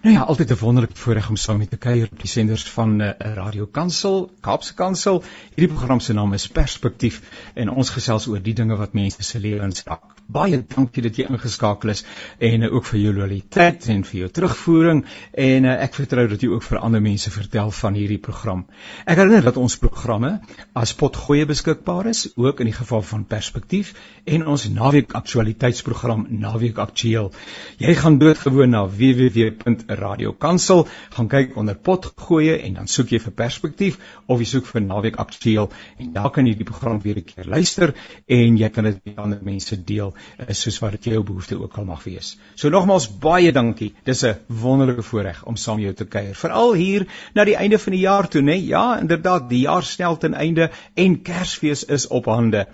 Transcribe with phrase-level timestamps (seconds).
[0.00, 3.00] Nou ja, altyd 'n wonderlike voorreg om saam met te kuier op die senders van
[3.00, 5.22] uh, Radio Kansel, Kaapse Kansel.
[5.54, 7.22] Hierdie program se naam is Perspektief
[7.54, 10.14] en ons gesels oor die dinge wat mense se lewens raak.
[10.26, 12.04] Baie dankie dat jy ingeskakel is
[12.38, 16.42] en uh, ook vir jou loyaliteit en vir jou terugvoering en uh, ek vertrou dat
[16.42, 18.66] jy ook vir ander mense vertel van hierdie program.
[19.04, 20.40] Ek herinner dat ons programme
[20.74, 23.94] as potgoeie beskikbaar is, ook in die geval van Perspektief
[24.24, 27.32] en ons naweek aktualiteitsprogram Naweek Aktueel.
[27.78, 33.12] Jy gaan doodgewoon na www Radio Kansel, gaan kyk onder pot gooi en dan soek
[33.14, 37.00] jy vir perspektief of jy soek vir naweek aktueel en daar kan jy die program
[37.00, 37.94] weer 'n keer luister
[38.26, 41.78] en jy kan dit met ander mense deel eh, soos wat dit jou behoefte ook
[41.78, 42.36] al mag wees.
[42.54, 43.94] So nogmaals baie dankie.
[44.04, 46.34] Dis 'n wonderlike voorreg om saam jou te kuier.
[46.34, 48.54] Veral hier na die einde van die jaar toe, né?
[48.54, 52.66] Ja, inderdaad, die jaar snel ten einde en Kersfees is op hande.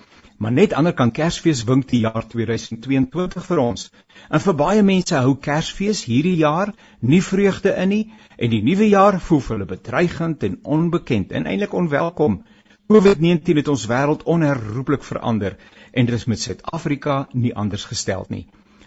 [0.45, 3.85] Maar net ander kan Kersfees wink die jaar 2022 vir ons.
[4.29, 8.03] En vir baie mense hou Kersfees hierdie jaar nie vreugde in nie
[8.37, 12.37] en die nuwe jaar voel vir hulle bedreigend en onbekend en eintlik onwelkom.
[12.93, 15.57] COVID-19 het ons wêreld onherroepelik verander
[15.93, 18.45] en dit is met Suid-Afrika nie anders gestel nie.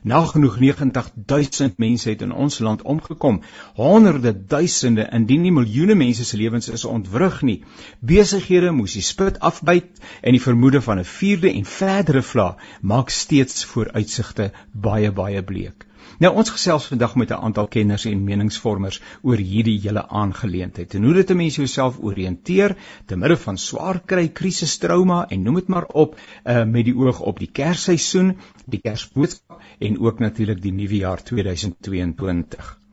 [0.08, 3.42] Nagenoeg 90000 mense het in ons land omgekom.
[3.76, 7.58] Honderde duisende, indien nie miljoene mense se lewens is ontwrig nie.
[8.00, 13.10] Besighede moes die spit afbyt en die vermoede van 'n vierde en verdere vlaag maak
[13.10, 15.86] steeds vooruitsigte baie baie bleek.
[16.23, 20.96] Nou ons gesels vandag met 'n aantal kenners en meningsvormers oor hierdie hele aangeleentheid.
[20.98, 25.44] En hoe dit 'n mens jouself oriënteer te midde van swaar kry, krisis, trauma en
[25.44, 30.20] noem dit maar op uh, met die oog op die Kersseisoen, die Kersboodskap en ook
[30.20, 32.87] natuurlik die nuwe jaar 2022.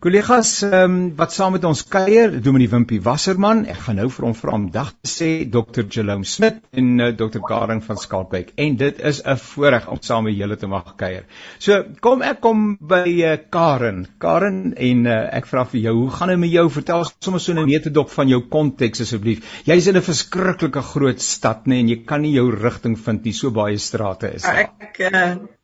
[0.00, 4.32] Kollegas um, wat saam met ons kuier, Dominee Wimpie Wasserman, ek gaan nou vir hom
[4.38, 5.84] vra om dag te sê Dr.
[5.92, 7.42] Jerome Smit en uh, eh, Dr.
[7.44, 8.54] Karen van Skalkwyk.
[8.64, 11.28] En dit is 'n voorreg om saam met julle te mag kuier.
[11.58, 14.06] So, kom ek kom by uh, Karen.
[14.24, 16.66] Karen en uh, ek vra vir jou, hoe gaan dit met jou?
[16.80, 19.44] Vertel sommer so 'n netedop van jou konteks asseblief.
[19.68, 23.24] Jy's in 'n verskriklike groot stad, nê, nee, en jy kan nie jou rigting vind
[23.24, 24.70] nie, so baie strate is daar.
[24.80, 25.59] Ek uh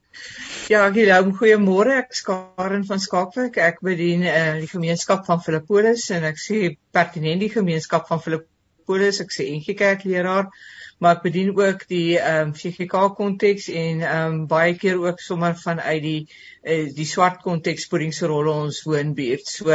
[0.66, 2.00] Ja, Guillaume, goeiemôre.
[2.02, 3.54] Ek is Karen van Skalkwyk.
[3.62, 9.20] Ek bedien uh, die gemeenskap van Filippolis en ek sê pertinent die gemeenskap van Filippolis.
[9.22, 10.50] Ek sê NG Kerk leraar,
[10.98, 15.22] maar ek bedien ook die ehm um, VGK konteks en ehm um, baie keer ook
[15.22, 19.46] sommer vanuit die uh, die swart konteks puddingse rolle ons woonbuurt.
[19.46, 19.70] So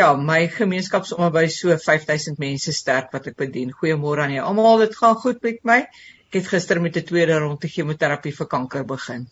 [0.00, 3.76] ja, my gemeenskap is om by so 5000 mense sterk wat ek bedien.
[3.82, 4.86] Goeiemôre aan julle almal.
[4.86, 5.82] Dit gaan goed met my.
[6.30, 9.28] Ek het gister met 'n tweede ronde chemoterapie vir kanker begin.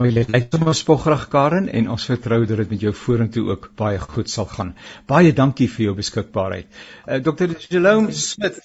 [0.00, 3.66] Maar jy lyk sommer spoggerig Karen en ons vertrou dat dit met jou vorentoe ook
[3.76, 4.70] baie goed sal gaan.
[5.04, 6.70] Baie dankie vir jou beskikbaarheid.
[6.70, 7.52] Uh, eh, Dr.
[7.68, 8.62] Jerome Smit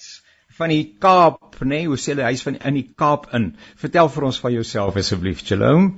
[0.56, 3.50] van die Kaap, nê, nee, hoe sê hulle hy's van in die Kaap in.
[3.82, 5.90] Vertel vir ons van jouself asseblief, Jerome.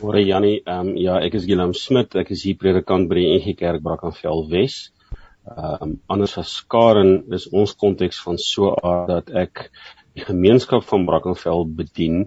[0.00, 2.18] Môre Jannie, ehm um, ja, ek is Jerome Smit.
[2.18, 4.80] Ek is hier predikant by die NG Kerk Brackenfell Wes.
[5.46, 9.68] Ehm um, anders as Karen is ons konteks van so aard dat ek
[10.18, 12.24] die gemeenskap van Brackenfell bedien.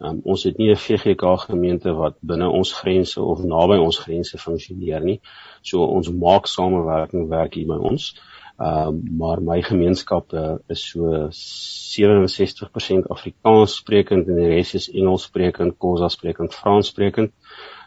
[0.00, 4.38] Um, ons het nie 'n VGK gemeente wat binne ons grense of naby ons grense
[4.38, 5.20] funksioneer nie.
[5.62, 8.14] So ons maak samewerking werk hier by ons.
[8.60, 14.90] Ehm um, maar my gemeenskap uh, is so 67% Afrikaans sprekend en die res is
[14.90, 17.32] Engels sprekend, Khoisa sprekend, Frans sprekend.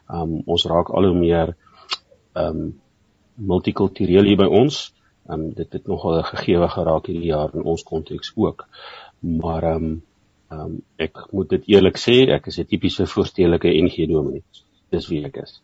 [0.09, 1.55] Ehm um, ons raak al hoe meer
[2.33, 2.81] ehm um,
[3.35, 4.93] multikultureel hier by ons.
[5.29, 8.67] Ehm um, dit het nogal 'n gegewe geraak hierdie jaar in ons konteks ook.
[9.19, 10.01] Maar ehm um,
[10.53, 14.43] Ehm um, ek moet dit eerlik sê, ek is 'n tipiese voorstedelike NG dominee.
[14.93, 15.61] Dis wie ek is.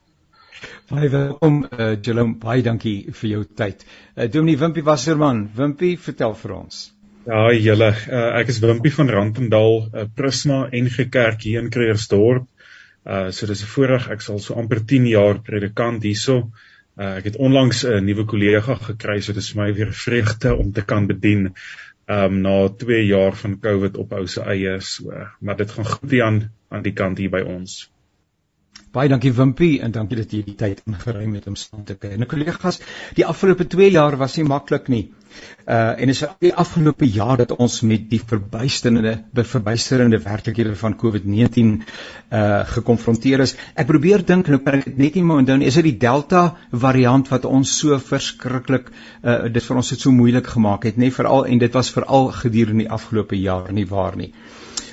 [0.90, 3.86] Baie welkom eh uh, Jerome, baie dankie vir jou tyd.
[4.16, 6.80] Eh uh, Dominee Wimpie Wasserman, Wimpie, vertel vir ons.
[7.28, 12.48] Ja, julle, uh, ek is Wimpie van Randendal, uh, Prisma NG Kerk hier in Kreersdorp.
[13.06, 16.40] Uh so dis 'n voorreg, ek sal so amper 10 jaar predikant hierso.
[16.98, 20.56] Uh ek het onlangs 'n nuwe kollega gekry, so dit is vir my weer vreugde
[20.56, 21.54] om te kan bedien
[22.10, 22.54] ehm um, na
[22.84, 26.40] 2 jaar van COVID ophou se eie so maar dit gaan goed hier aan
[26.70, 27.76] aan die kant hier by ons.
[28.90, 32.16] Baie dankie Wimpie en dankie dat jy die tyd ingeruim het om saam te kyk.
[32.16, 32.80] En kollegas,
[33.18, 35.04] die afgelope 2 jaar was nie maklik nie.
[35.70, 39.12] Uh en is die afgelope jaar dat ons met die verbuisterende
[39.52, 41.70] verbuisterende werklikhede van COVID-19
[42.34, 43.54] uh gekonfronteer is.
[43.76, 47.30] Ek probeer dink nou kan ek net nie maar onthou is dit die Delta variant
[47.30, 48.90] wat ons so verskriklik
[49.22, 52.32] uh dit vir ons het so moeilik gemaak het, nê, veral en dit was veral
[52.42, 54.34] gedurende die afgelope jaar nie waar nie.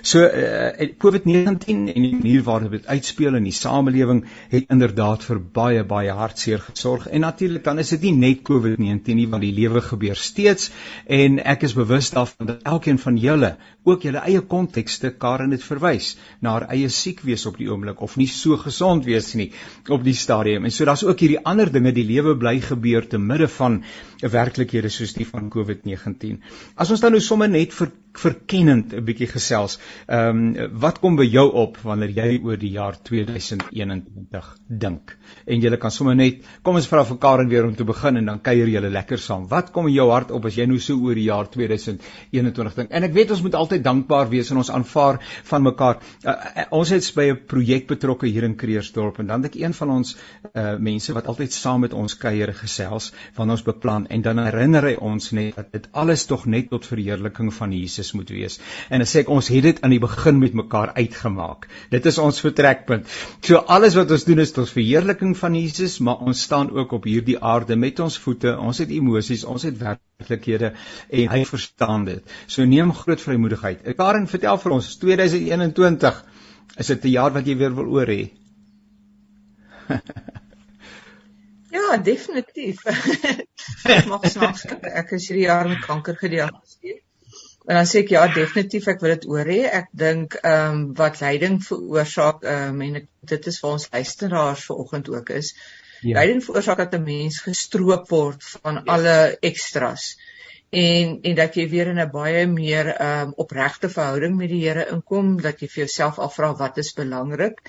[0.06, 4.20] So uh, COVID-19 en die manier waarop dit uitspeel in die samelewing
[4.52, 7.08] het inderdaad vir baie baie hartseer gesorg.
[7.10, 10.70] En natuurlik dan is dit nie net COVID-19 nie, want die lewe gebeur steeds
[11.10, 13.56] en ek is bewus daarvan dat elkeen van julle
[13.86, 18.02] ook julle eie kontekste Karen het verwys na haar eie siek wees op die oomblik
[18.02, 19.50] of nie so gesond wees nie
[19.88, 20.64] op die stadium.
[20.64, 23.82] En so daar's ook hierdie ander dinge die lewe bly gebeur te midde van
[24.20, 26.42] werklikhede soos die van COVID-19.
[26.76, 29.78] As ons dan nou sommer net vir verkennend 'n bietjie gesels.
[30.08, 35.16] Ehm um, wat kom by jou op wanneer jy oor die jaar 2021 dink?
[35.46, 38.24] En jy kan sommer net kom ons vra vir Karen weer om te begin en
[38.24, 39.48] dan kuier julle lekker saam.
[39.48, 42.90] Wat kom in jou hart op as jy nou so oor die jaar 2021 dink?
[42.90, 46.00] En ek weet ons moet altyd dankbaar wees en ons aanvaar van mekaar.
[46.24, 49.62] Uh, uh, ons het by 'n projek betrokke hier in Kreersdorp en dan dink ek
[49.62, 50.16] een van ons
[50.54, 54.82] uh, mense wat altyd saam met ons kuier gesels van ons beplan en dan herinner
[54.82, 58.60] hy ons net dat dit alles tog net tot verheerliking van Jesus moet wees.
[58.90, 61.68] En dan sê ek ons het dit aan die begin met mekaar uitgemaak.
[61.90, 63.06] Dit is ons vertrekpunt.
[63.40, 67.04] So alles wat ons doen is tot verheerliking van Jesus, maar ons staan ook op
[67.08, 68.56] hierdie aarde met ons voete.
[68.58, 70.72] Ons het emosies, ons het werklikhede
[71.10, 72.36] en hy verstaan dit.
[72.46, 73.65] So neem groot vrymoedigheid.
[73.74, 76.24] Karen, vertel vir ons 2021
[76.78, 78.30] is dit 'n jaar wat jy weer wil oor hê?
[81.76, 82.82] Ja, definitief.
[83.96, 87.02] ek mag snaaks ek is hierdie jaar met kanker gediagnoseer.
[87.66, 89.58] En dan sê ek ja, definitief ek wil dit oor hê.
[89.80, 93.88] Ek dink ehm um, wat lyding veroorsaak ehm um, en ek, dit is vir ons
[93.92, 95.52] luisteraars vanoggend ook is.
[96.02, 96.20] Ja.
[96.20, 98.84] Lyding veroorsaak dat 'n mens gestroop word van ja.
[98.96, 99.16] alle
[99.50, 100.14] ekstras.
[100.70, 104.86] En en dat jy weer in 'n baie meer um, opregte verhouding met die Here
[104.90, 107.62] inkom, dat jy vir jouself afvra wat is belangrik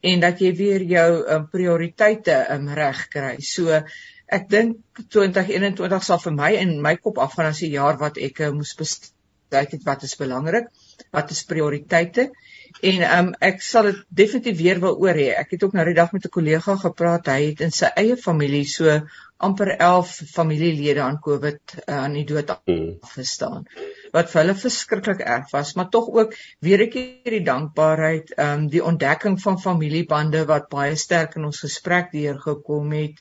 [0.00, 3.36] en dat jy weer jou um, prioriteite um, reg kry.
[3.40, 3.82] So
[4.26, 4.76] ek dink
[5.08, 8.74] 2021 sal vir my in my kop afgaan as 'n jaar wat ek uh, moes
[8.74, 10.68] besluit het wat is belangrik,
[11.10, 12.30] wat is prioriteite
[12.80, 15.32] en um, ek sal dit definitief weer wil oor hê.
[15.36, 17.26] Ek het ook nou die dag met 'n kollega gepraat.
[17.26, 19.00] Hy het in sy eie familie so
[19.42, 23.66] amper 11 familielede aan COVID uh, aan die dood afgestaan.
[24.12, 28.68] Wat vir hulle verskriklik erg was, maar tog ook weer ek hierdie dankbaarheid, ehm um,
[28.68, 33.18] die ontdekking van familiebande wat baie sterk in ons gesprek deurgekom het.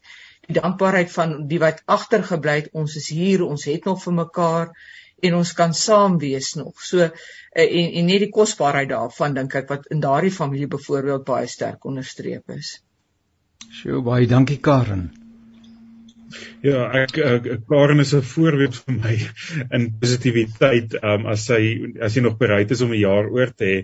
[0.48, 2.74] Die dankbaarheid van die wat agtergebly het.
[2.74, 4.74] Ons is hier, ons het nog vir mekaar
[5.22, 6.82] en ons kan saam wees nog.
[6.82, 7.12] So uh,
[7.56, 11.86] en en net die kosbaarheid daarvan dink ek wat in daardie familie byvoorbeeld baie sterk
[11.86, 12.78] onderstreep is.
[13.72, 15.10] Sjoe, baie dankie Karen.
[16.64, 19.16] Ja, ek, ek Karen is 'n voorbeeld vir my
[19.78, 21.60] in positiwiteit, um, as sy
[22.00, 23.78] as jy nog bereid is om 'n jaar oor te hê,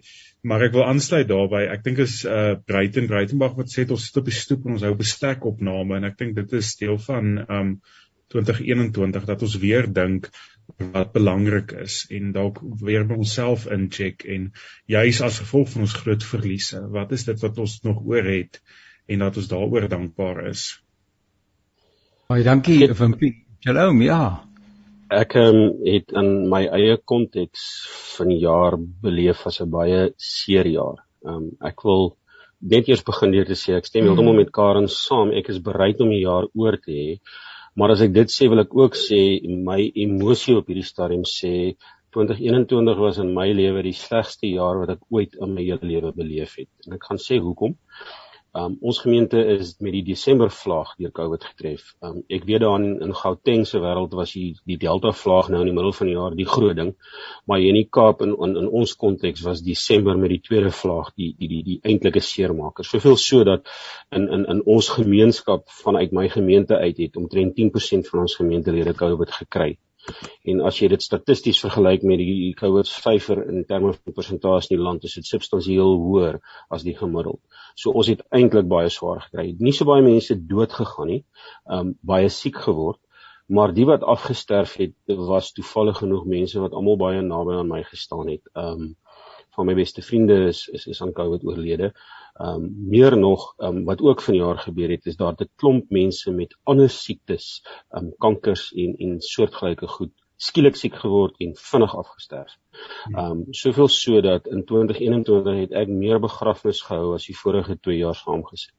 [0.43, 1.67] maar ek wil aansluit daarbey.
[1.73, 4.85] Ek dink is uh Breiten Breitenberg wat sê ons sit op die stoep en ons
[4.87, 7.81] hou bestek opname en ek dink dit is deel van um
[8.33, 10.29] 2021 dat ons weer dink
[10.75, 14.51] wat belangrik is en dalk weer by onsself incheck en
[14.85, 18.61] juis as gevolg van ons groot verliese, wat is dit wat ons nog oor het
[19.07, 20.67] en dat ons daaroor dankbaar is.
[22.27, 23.33] Baie dankie Wimpie.
[23.63, 24.43] Shalom, ja.
[25.07, 27.63] Ek um, het in my eie konteks
[28.17, 30.99] van die jaar beleef as 'n baie seer jaar.
[31.23, 32.17] Um, ek wil
[32.59, 34.41] net eers begin deur te sê ek stem heeltemal mm.
[34.43, 35.31] met Karen saam.
[35.31, 37.09] Ek is bereid om die jaar oor te hê.
[37.77, 41.75] Maar as ek dit sê wil ek ook sê my emosie op hierdie stadium sê
[42.15, 46.13] 2021 was in my lewe die slegste jaar wat ek ooit in my hele lewe
[46.15, 46.71] beleef het.
[46.87, 47.75] En ek gaan sê hoekom.
[48.57, 51.91] Um ons gemeente is met die Desember vlaag deur COVID getref.
[52.01, 55.61] Um ek weet daar in, in Gauteng se wêreld was hier die Delta vlaag nou
[55.61, 56.93] in die middel van die jaar die groot ding.
[57.45, 60.73] Maar hier in die Kaap in in, in ons konteks was Desember met die tweede
[60.73, 62.87] vlaag die die die, die eintlike seermaker.
[62.87, 63.69] Soveel so dat
[64.09, 68.97] in in in ons gemeenskap vanuit my gemeente uit het omtrent 10% van ons gemeentelede
[68.97, 69.75] COVID gekry.
[70.47, 74.79] En as jy dit statisties vergelyk met die COVID syfer in terme van persentasie in
[74.79, 76.39] die land, is dit substansieel hoër
[76.73, 77.41] as die gemiddeld.
[77.75, 79.49] So ons het eintlik baie swaar gekry.
[79.59, 81.23] Nie so baie mense dood gegaan nie,
[81.77, 83.01] um baie siek geword,
[83.47, 87.83] maar die wat afgesterf het, was toevallig genoeg mense wat almal baie naby aan my
[87.87, 88.43] gestaan het.
[88.55, 88.95] Um
[89.57, 91.91] van my beste vriende is is, is aan COVID oorlede.
[92.37, 96.31] Ehm um, meer nog um, wat ook vanjaar gebeur het is daar 'n klomp mense
[96.31, 101.95] met ander siektes, ehm um, kankers en en soortgelyke goed skielik siek geword en vinnig
[101.97, 102.57] afgesterf.
[103.15, 107.79] Ehm um, soveel so dat in 2021 het ek meer begrafnisse gehou as die vorige
[107.79, 108.75] 2 jaar saamgesit.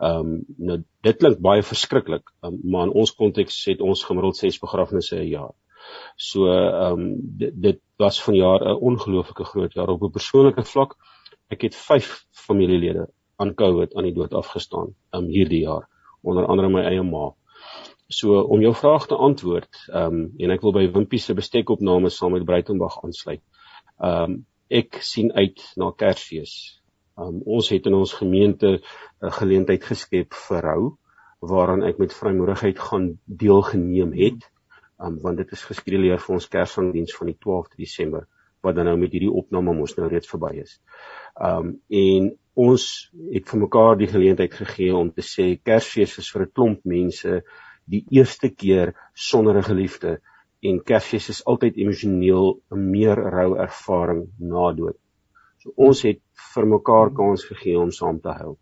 [0.00, 4.36] Ehm um, nou dit klink baie verskriklik, um, maar in ons konteks het ons gemiddeld
[4.36, 5.54] 6 begrafnisse 'n jaar.
[6.16, 7.14] So ehm um,
[7.44, 10.96] dit, dit was vanjaar 'n ongelooflike groot jaar op 'n persoonlike vlak.
[11.48, 15.88] Ek het 5 familielede aan COVID aan die dood afgestaan um hierdie jaar,
[16.22, 17.30] onder andere my eie ma.
[18.08, 22.32] So om jou vraag te antwoord, um en ek wil by Wimpie se bestekopname saam
[22.32, 23.42] met Breitenberg aansluit.
[23.98, 26.54] Um ek sien uit na Kersfees.
[27.18, 28.80] Um ons het in ons gemeente
[29.22, 30.96] 'n geleentheid geskep vir hou
[31.40, 34.50] waaraan ek met vrymoedigheid gaan deelgeneem het
[35.00, 38.26] um, want dit is geskeduleer vir ons Kersdiens van die 12de Desember
[38.64, 40.76] wat dan nou met hierdie opname mos nou reeds verby is.
[41.40, 42.30] Um en
[42.60, 42.84] ons
[43.32, 47.42] het vir mekaar die geleentheid gegee om te sê Kersfees is vir 'n klomp mense
[47.86, 50.20] die eerste keer sonder 'n geliefde
[50.62, 54.98] en Kersfees is altyd emosioneel 'n meer rou ervaring na dood.
[55.62, 56.20] So ons het
[56.54, 58.58] vir mekaar kans gegee om saam te huil.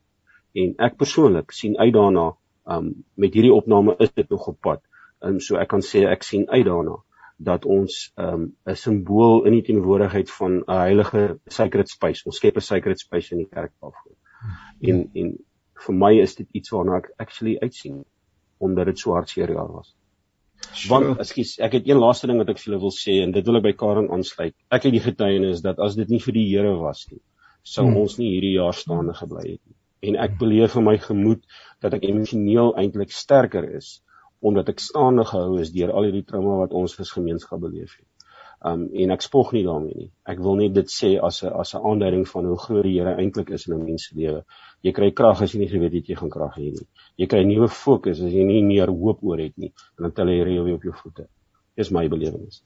[0.54, 4.82] En ek persoonlik sien uit daarna um met hierdie opname is dit nog op pad.
[5.20, 6.96] En um, so ek kan sê ek sien uit daarna
[7.38, 12.56] dat ons um 'n simbool in die teenwoordigheid van 'n heilige sacred space, ons skep
[12.56, 14.16] 'n sacred space in die kerk daarvoor.
[14.80, 15.38] En en
[15.86, 18.04] vir my is dit iets waarna ek actually uitsien
[18.58, 19.94] omdat dit so hartseer jaar was.
[20.88, 23.46] Want ekskuus, ek het een laaste ding wat ek vir julle wil sê en dit
[23.46, 24.54] wil ek by Karen aansluit.
[24.74, 27.20] Ek het die getuienis dat as dit nie vir die Here was nie,
[27.62, 27.96] sou hmm.
[28.02, 29.76] ons nie hierdie jaar staande gebly het nie.
[30.10, 31.46] En ek beleef in my gemoed
[31.82, 34.00] dat ek emosioneel eintlik sterker is
[34.40, 38.06] omdat ek staande gehou is deur al hierdie trauma wat ons as gemeenskap beleef het.
[38.70, 40.08] Um en ek spog nie daarmee nie.
[40.26, 43.14] Ek wil net dit sê as 'n as 'n aanduiding van hoe groot die Here
[43.14, 44.44] eintlik is in 'n mens se lewe.
[44.82, 46.88] Jy kry krag as jy nie geweet het jy gaan krag hê nie.
[47.16, 49.72] Jy kry 'n nuwe fokus as jy nie meer hoop oor het nie.
[49.96, 51.28] Dan tel jy reël weer op jou voete.
[51.76, 52.62] Dis my belewenis.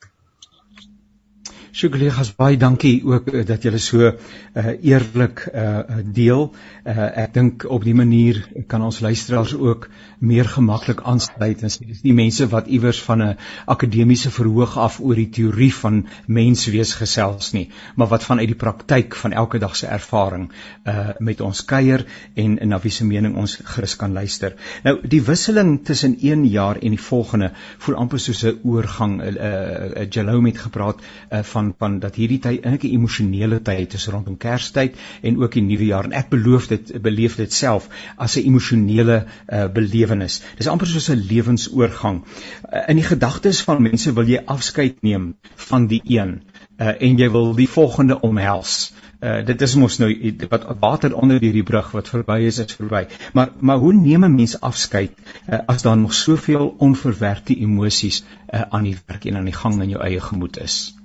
[1.73, 6.50] Sjoe kollegas baie dankie ook uh, dat julle so uh, eerlik uh, deel.
[6.85, 9.87] Uh, ek dink op die manier kan ons luisteraars ook
[10.21, 13.38] meer gemaklik aansluit en sê dis nie mense wat iewers van 'n
[13.73, 19.17] akademiese verhoog af oor die teorie van menswees gesels nie, maar wat vanuit die praktyk
[19.17, 20.50] van elke dag se ervaring
[20.85, 22.05] uh, met ons kuier
[22.37, 24.55] en na wie se mening ons gerus kan luister.
[24.85, 29.23] Nou die wisseling tussen 1 jaar en die volgende voel amper soos 'n oorgang.
[29.23, 33.61] Uh, uh, Jalou het gepraat uh, van van van dat hierdie tyd eintlik 'n emosionele
[33.62, 37.52] tyd is rondom Kerstyd en ook die nuwe jaar en ek beloof dit beleef dit
[37.52, 40.42] self as 'n emosionele uh, belewenis.
[40.59, 42.23] Dis amper soos 'n lewensoorgang.
[42.23, 45.35] Uh, in die gedagtes van mense wil jy afskeid neem
[45.69, 46.42] van die een
[46.78, 48.92] uh, en jy wil die volgende omhels.
[49.23, 50.11] Uh, dit is mos nou
[50.50, 53.04] wat water onder hierdie brug wat verby is is verby.
[53.33, 55.12] Maar maar hoe neem 'n mens afskeid
[55.49, 59.83] uh, as daar nog soveel onverwerkte emosies uh, aan die werk en aan die gang
[59.83, 61.01] in jou eie gemoed is?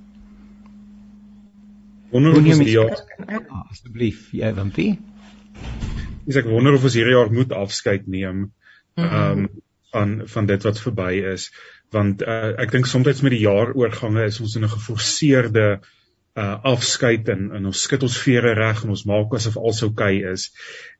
[2.17, 2.95] Wonder of ons hier
[3.29, 4.95] ah, asseblief, jy Wimpie.
[6.25, 8.47] Dis ek wonder of ons hierdie jaar moet afskeid neem
[8.97, 9.05] mhm.
[9.05, 9.49] ehm um,
[9.93, 11.45] van van dit wat verby is
[11.95, 15.67] want uh, ek dink soms met die jaaroorgange is ons in 'n geforseerde
[16.37, 20.17] uh afskeid en en ons skud ons vere reg en ons maak asof alles oukei
[20.17, 20.49] okay is.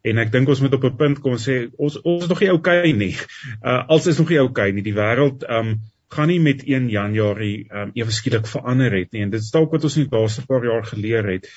[0.05, 2.53] En ek dink ons moet op 'n punt kom sê ons ons is nog nie
[2.53, 3.15] oukei okay nie.
[3.61, 4.85] Uh alles is nog nie oukei okay nie.
[4.85, 5.79] Die wêreld um
[6.13, 9.25] gaan nie met 1 Januarie um ewe skielik verander het nie.
[9.25, 11.49] En dit is dalk wat ons in die laaste paar jaar geleer het.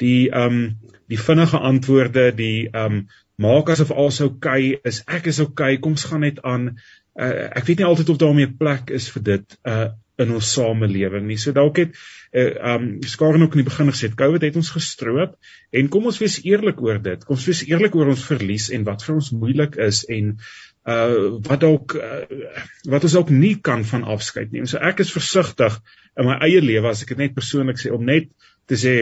[0.00, 0.78] Die um
[1.10, 3.06] die vinnige antwoorde die um
[3.38, 5.02] maak asof alles oukei okay is.
[5.06, 5.74] Ek is oukei.
[5.74, 6.72] Okay, kom ons gaan net aan.
[7.18, 9.88] Uh, ek weet nie altyd of daarmee plek is vir dit uh
[10.18, 11.36] in ons samelewing nie.
[11.38, 11.92] So dalk het
[12.34, 15.36] uh, um skaar ook in die begin gesê COVID het ons gestroop
[15.70, 17.22] en kom ons wees eerlik oor dit.
[17.22, 20.34] Kom ons wees eerlik oor ons verlies en wat vir ons moeilik is en
[20.88, 22.22] uh wat dalk uh,
[22.88, 24.66] wat ons ook nie kan van afskeid neem.
[24.66, 25.78] So ek is versigtig
[26.16, 28.30] in my eie lewe as ek dit net persoonlik sê om net
[28.68, 28.94] te sê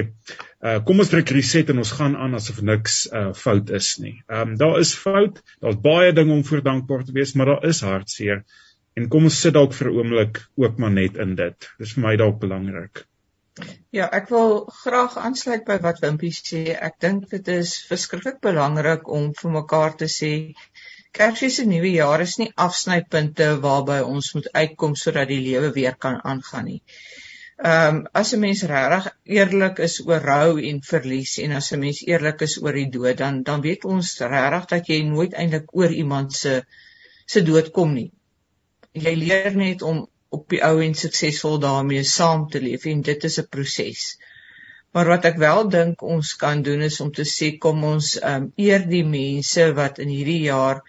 [0.66, 4.16] uh kom ons druk reset en ons gaan aan asof niks uh fout is nie.
[4.26, 7.68] Ehm um, daar is fout, daar's baie dinge om voor dankbaar te wees, maar daar
[7.70, 8.44] is hartseer.
[8.96, 11.68] En kom ons sit dalk vir 'n oomblik ook maar net in dit.
[11.78, 13.04] Dis vir my dalk belangrik.
[13.96, 16.62] Ja, ek wil graag aansluit by wat Wimpie sê.
[16.88, 20.32] Ek dink dit is verskriklik belangrik om vir mekaar te sê
[21.16, 25.94] Kersfees en Nuwe Jaar is nie afsnypunte waarby ons moet uitkom sodat die lewe weer
[26.04, 26.80] kan aangaan nie.
[27.64, 29.06] Ehm um, as 'n mens regtig
[29.36, 33.16] eerlik is oor rou en verlies en as 'n mens eerlik is oor die dood
[33.22, 36.52] dan dan weet ons regtig dat jy nooit eintlik oor iemand se
[37.26, 38.10] se dood kom nie.
[38.92, 40.04] Jy leer net om
[40.38, 44.04] op die ou en suksesvol daarmee saam te leef en dit is 'n proses.
[44.92, 48.42] Maar wat ek wel dink ons kan doen is om te sê kom ons ehm
[48.42, 50.84] um, eer die mense wat in hierdie jaar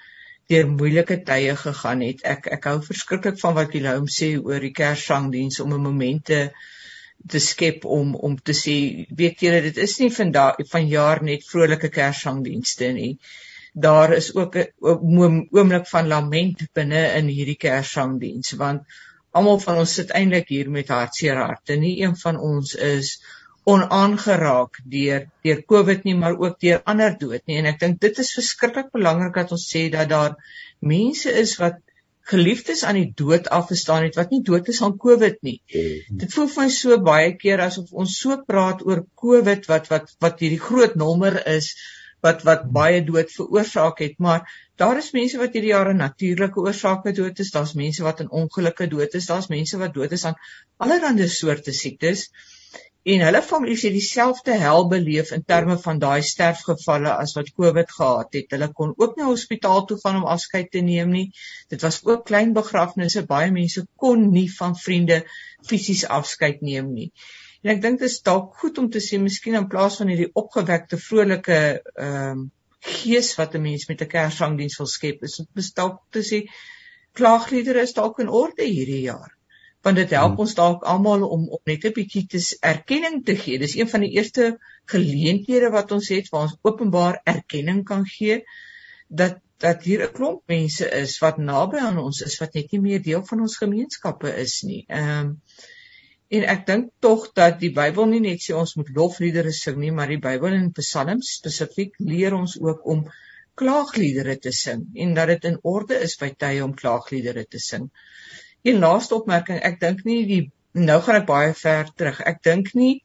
[0.52, 2.24] deur moeilike tye gegaan het.
[2.24, 6.40] Ek ek hou verskriklik van wat Willem sê oor die Kerssangdiens om 'n oomente
[7.34, 8.78] te skep om om te sê
[9.22, 13.18] weet julle dit is nie vandag van jaar net vrolike Kerssangdienste nie.
[13.74, 18.82] Daar is ook 'n oomblik van lament binne in hierdie Kerssangdiens want
[19.32, 21.76] almal van ons sit eintlik hier met hartseer harte.
[21.76, 23.18] Nie een van ons is
[23.68, 27.60] onaangeraak deur deur COVID nie, maar ook deur ander dood nie.
[27.62, 30.38] En ek dink dit is verskriklik belangrik dat ons sê dat daar
[30.80, 31.84] mense is wat
[32.28, 35.60] geliefdes aan die dood afgestaan het wat nie dood is aan COVID nie.
[35.72, 36.18] Mm.
[36.24, 40.12] Dit voel vir my so baie keer asof ons so praat oor COVID wat wat
[40.24, 41.72] wat hierdie groot nommer is
[42.26, 44.48] wat wat baie dood veroorsaak het, maar
[44.82, 48.88] daar is mense wat hierdie jare natuurlike oorsake dood is, daar's mense wat in ongelukke
[48.92, 50.40] dood is, daar's mense wat dood is aan
[50.84, 52.30] allerlei soorte siektes.
[53.08, 57.92] En hulle families het dieselfde hel beleef in terme van daai sterfgevalle as wat COVID
[57.96, 58.50] gehad het.
[58.52, 61.28] Hulle kon ook nie hospitaal toe gaan om afskeid te neem nie.
[61.72, 63.24] Dit was ook klein begrafnisse.
[63.30, 65.22] Baie mense kon nie van vriende
[65.70, 67.08] fisies afskeid neem nie.
[67.64, 70.34] En ek dink dit is dalk goed om te sê miskien in plaas van hierdie
[70.44, 72.46] opgewekte vrolike ehm um,
[72.88, 76.44] gees wat 'n mens met 'n Kersangdiens wil skep, is dit bestaan te sê
[77.14, 79.37] klaagliedere is dalk in orde hierdie jaar
[79.86, 80.44] want dit help hmm.
[80.46, 83.60] ons dalk almal om om net 'n bietjie te erkenning te gee.
[83.60, 88.42] Dis een van die eerste geleenthede wat ons het waar ons openbaar erkenning kan gee
[89.08, 92.82] dat dat hier 'n klomp mense is wat naby aan ons is wat net nie
[92.82, 94.84] meer deel van ons gemeenskappe is nie.
[94.88, 95.42] Ehm um,
[96.28, 99.92] en ek dink tog dat die Bybel nie net sê ons moet lofliedere sing nie,
[99.92, 103.06] maar die Bybel in Psalms spesifiek leer ons ook om
[103.56, 107.88] klaagliedere te sing en dat dit in orde is by tye om klaagliedere te sing.
[108.64, 110.44] Een laaste opmerking, ek dink nie die
[110.78, 112.20] nou gaan ek baie ver terug.
[112.22, 113.02] Ek dink nie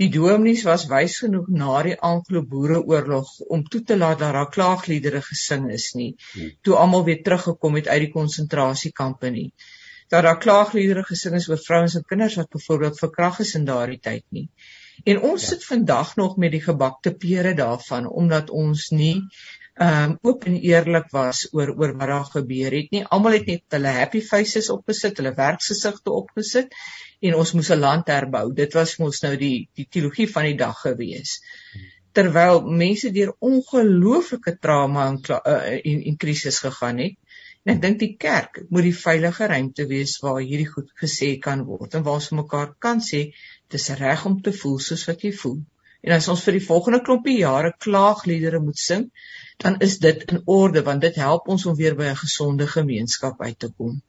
[0.00, 5.22] die dominees was wys genoeg na die Anglo-Boereoorlog om toe te laat dat daar klaagliedere
[5.24, 6.12] gesing is nie.
[6.34, 6.52] Hmm.
[6.62, 9.48] Toe almal weer teruggekom het uit die konsentrasiekampe nie.
[10.12, 14.02] Dat daar klaagliedere gesing is oor vrouens en kinders wat byvoorbeeld verkragt is in daardie
[14.02, 14.48] tyd nie.
[15.04, 15.48] En ons ja.
[15.54, 19.16] sit vandag nog met die gebakte pere daarvan omdat ons nie
[19.76, 23.02] ehm um, oop en eerlik was oor oor wat daar gebeur het nie.
[23.04, 26.72] Almal het net hulle happy faces opgesit, hulle werkgesigte opgesit
[27.20, 28.46] en ons moes 'n land herbou.
[28.62, 31.36] Dit was mos nou die die teologie van die dag gewees.
[32.16, 37.20] Terwyl mense deur ongelooflike trauma en uh, en, en krisis gegaan het.
[37.66, 41.68] En ek dink die kerk moet die veilige ruimte wees waar hierdie goed gesê kan
[41.68, 43.26] word en waar ons vir mekaar kan sê
[43.68, 45.60] dis reg om te voel soos wat jy voel.
[46.06, 49.08] En as ons vir die volgende klompie jare klaagliedere moet sing,
[49.56, 53.40] dan is dit in orde want dit help ons om weer by 'n gesonde gemeenskap
[53.40, 54.00] uit te kom.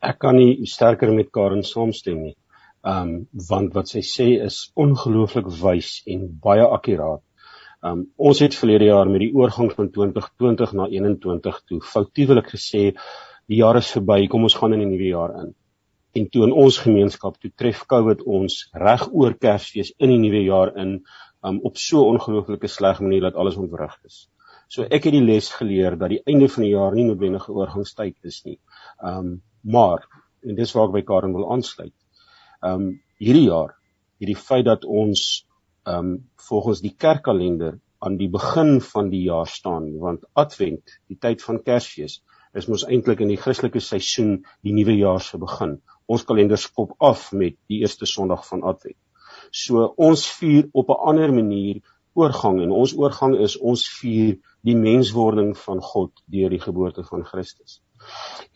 [0.00, 2.36] Ek kan nie sterker met Karen saamstem nie.
[2.84, 7.22] Um want wat sy sê is ongelooflik wys en baie akkuraat.
[7.82, 12.92] Um ons het verlede jaar met die oorgang van 2020 na 21 toe foutiewelik gesê
[13.46, 15.54] die jaar is verby, kom ons gaan in die nuwe jaar in.
[16.16, 20.42] En toe in ons gemeenskap toe tref COVID ons reg oor Kersfees in die nuwe
[20.44, 21.00] jaar in
[21.46, 24.26] um, op so 'n ongelooflike sleg manier dat alles ontwrig is.
[24.68, 28.16] So ek het die les geleer dat die einde van die jaar nie noodwendige oorgangstyd
[28.26, 28.58] is nie.
[29.10, 30.06] Um maar
[30.42, 31.94] en dis waar ek by Karen wil aansluit.
[32.62, 32.88] Um
[33.22, 33.76] hierdie jaar,
[34.18, 35.46] hierdie feit dat ons
[35.86, 36.16] um
[36.48, 41.62] volgens die kerkkalender aan die begin van die jaar staan, want Advent, die tyd van
[41.62, 42.20] Kersfees,
[42.54, 45.78] is mos eintlik in die Christelike seisoen die nuwe jaar se begin.
[46.06, 48.98] Ons kalender skop af met die eerste Sondag van Advent.
[49.50, 51.80] So ons vier op 'n ander manier
[52.16, 57.24] oorgang en ons oorgang is ons vier die menswording van God deur die geboorte van
[57.24, 57.80] Christus.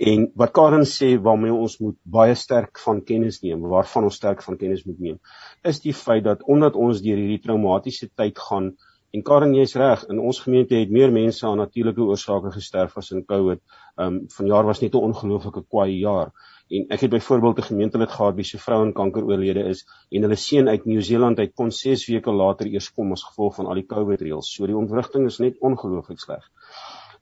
[0.01, 4.43] En wat Karen sê waarmee ons moet baie sterk van kennis neem, waarvan ons sterk
[4.43, 5.19] van kennis moet neem,
[5.65, 8.73] is die feit dat omdat ons deur hierdie traumatiese tyd gaan
[9.11, 13.11] en Karen jy's reg, in ons gemeente het meer mense aan natuurlike oorsake gesterf as
[13.11, 13.61] in COVID.
[13.99, 16.31] Ehm um, vanjaar was net 'n ongelooflike kwaai jaar
[16.71, 20.23] en ek het byvoorbeeld 'n gemeentelid gehad wie se vrou aan kanker oorlede is en
[20.23, 23.75] hulle seun uit Nieu-Seeland uit kon 6 weke later eers kom as gevolg van al
[23.75, 24.55] die COVID reëls.
[24.55, 26.45] So die ontwrigting is net ongelooflik sleg.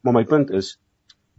[0.02, 0.78] Maar my punt is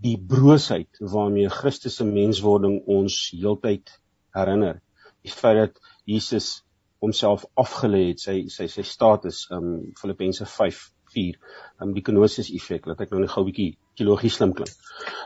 [0.01, 3.91] die broosheid waarmee Christus se menswording ons heeltyd
[4.33, 4.81] herinner.
[5.21, 6.63] Die feit dat Jesus
[6.99, 11.37] homself afgelê het, sy sy sy status um Filippense 5:4,
[11.83, 14.71] um die kenosis effek, laat ek nou net gou 'n bietjie teologies slim klink.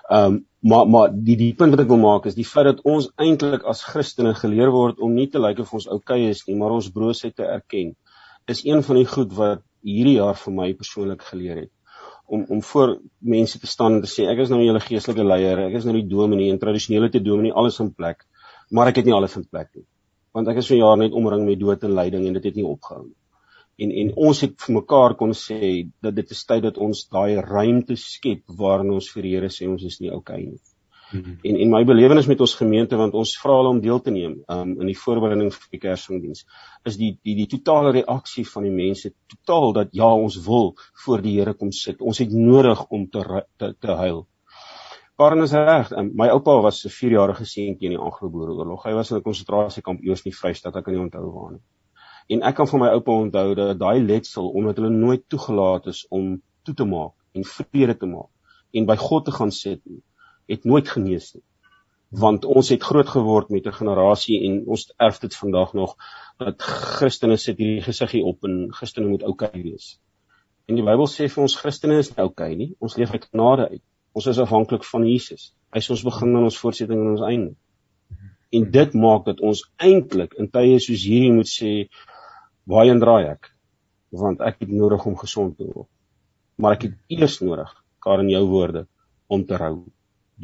[0.09, 3.09] Um maar maar die die punt wat ek wil maak is die feit dat ons
[3.19, 6.71] eintlik as Christene geleer word om nie te lyk of ons oukei is nie, maar
[6.71, 7.95] ons broosheid te erken.
[8.47, 11.71] Is een van die goed wat hierdie jaar vir my persoonlik geleer het
[12.25, 12.93] om om voor
[13.35, 15.97] mense te staan en te sê ek is nou julle geestelike leier, ek is nou
[15.97, 18.23] die dominee en tradisionele te dominee alles in plek,
[18.71, 19.85] maar ek het nie alles in plek nie.
[20.33, 22.65] Want ek is vir jaar net omring met dood en lyding en dit het nie
[22.65, 23.17] opgehou nie
[23.77, 27.41] en en ons het vir mekaar kon sê dat dit is tyd dat ons daai
[27.41, 30.59] ruimte skep waarin ons vir Here sê ons is nie okay nie.
[31.13, 31.37] Mm -hmm.
[31.43, 34.43] En en my belewenis met ons gemeente want ons vra hulle om deel te neem
[34.47, 36.45] um, in die voorbereiding vir die Kersdiens
[36.83, 41.21] is die die die totale reaksie van die mense totaal dat ja ons wil voor
[41.21, 42.01] die Here kom sit.
[42.01, 44.27] Ons het nodig om te te, te huil.
[45.15, 45.91] Karen is reg.
[45.91, 48.83] Um, my oupa was 'n 4-jarige seentjie in die Anglo-Boereoorlog.
[48.83, 51.61] Hy was in 'n konsentrasiekamp eers in die Vrystaat, ek kan nie onthou waar nie.
[52.27, 56.05] En ek kan van my oupa onthou dat daai letsel omdat hulle nooit toegelaat is
[56.09, 58.31] om toe te maak en vrede te maak
[58.73, 60.01] en by God te gaan sit nie,
[60.49, 61.43] het nooit genees nie.
[62.23, 65.95] Want ons het groot geword met 'n generasie en ons erf dit vandag nog
[66.37, 69.99] dat Christene sit hierdie gesiggie op en Christene moet oukei okay wees.
[70.67, 72.75] En die Bybel sê vir ons Christene is oukei okay nie.
[72.79, 73.83] Ons leef uit genade uit.
[74.13, 75.53] Ons is afhanklik van Jesus.
[75.73, 77.55] Hy is ons begin en ons voortsetting en ons einde.
[78.53, 81.71] En dit maak dat ons eintlik in tye soos hierdie moet sê
[82.69, 83.51] waarheen draai ek?
[84.23, 85.89] Want ek het nodig om gesond te word.
[86.61, 87.71] Maar ek het eers nodig,
[88.03, 88.85] Karen jou woorde,
[89.27, 89.75] om te rou.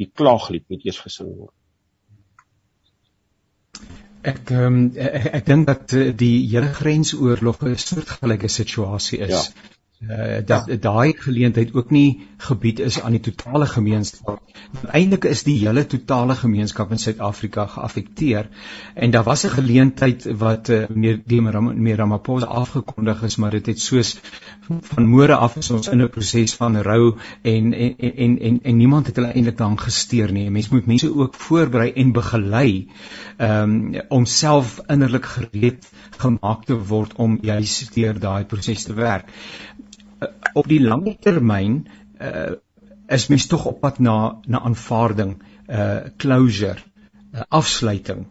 [0.00, 1.56] Die klaaglied moet eers gesing word.
[4.20, 9.36] Ek um, ek, ek dink dat eh, die hele grensoorlog 'n soortgelyke situasie is.
[9.36, 10.76] Ja uh, dat ja.
[10.76, 14.40] daai geleentheid ook nie gebied is aan die totale gemeenskap.
[14.90, 18.48] Eintlik is die hele totale gemeenskap in Suid-Afrika geaffekteer
[18.94, 21.52] en daar was 'n geleentheid wat uh, meneer Demer
[21.96, 24.20] Ramaphosa afgekondig is, maar dit het soos
[24.80, 28.76] van môre af is ons in 'n proses van rou en en en en en
[28.76, 30.50] niemand het hulle eintlik daaraan gesteer nie.
[30.50, 32.88] Mense moet mense ook voorberei en begelei
[33.38, 39.28] um, om self innerlik gereed gemaak te word om juis deur daai proses te werk
[40.54, 41.86] op die lang termyn
[42.20, 42.52] uh,
[43.10, 45.36] is mens tog op pad na na aanvaarding,
[45.68, 46.78] uh closure,
[47.34, 48.26] uh, afsluiting.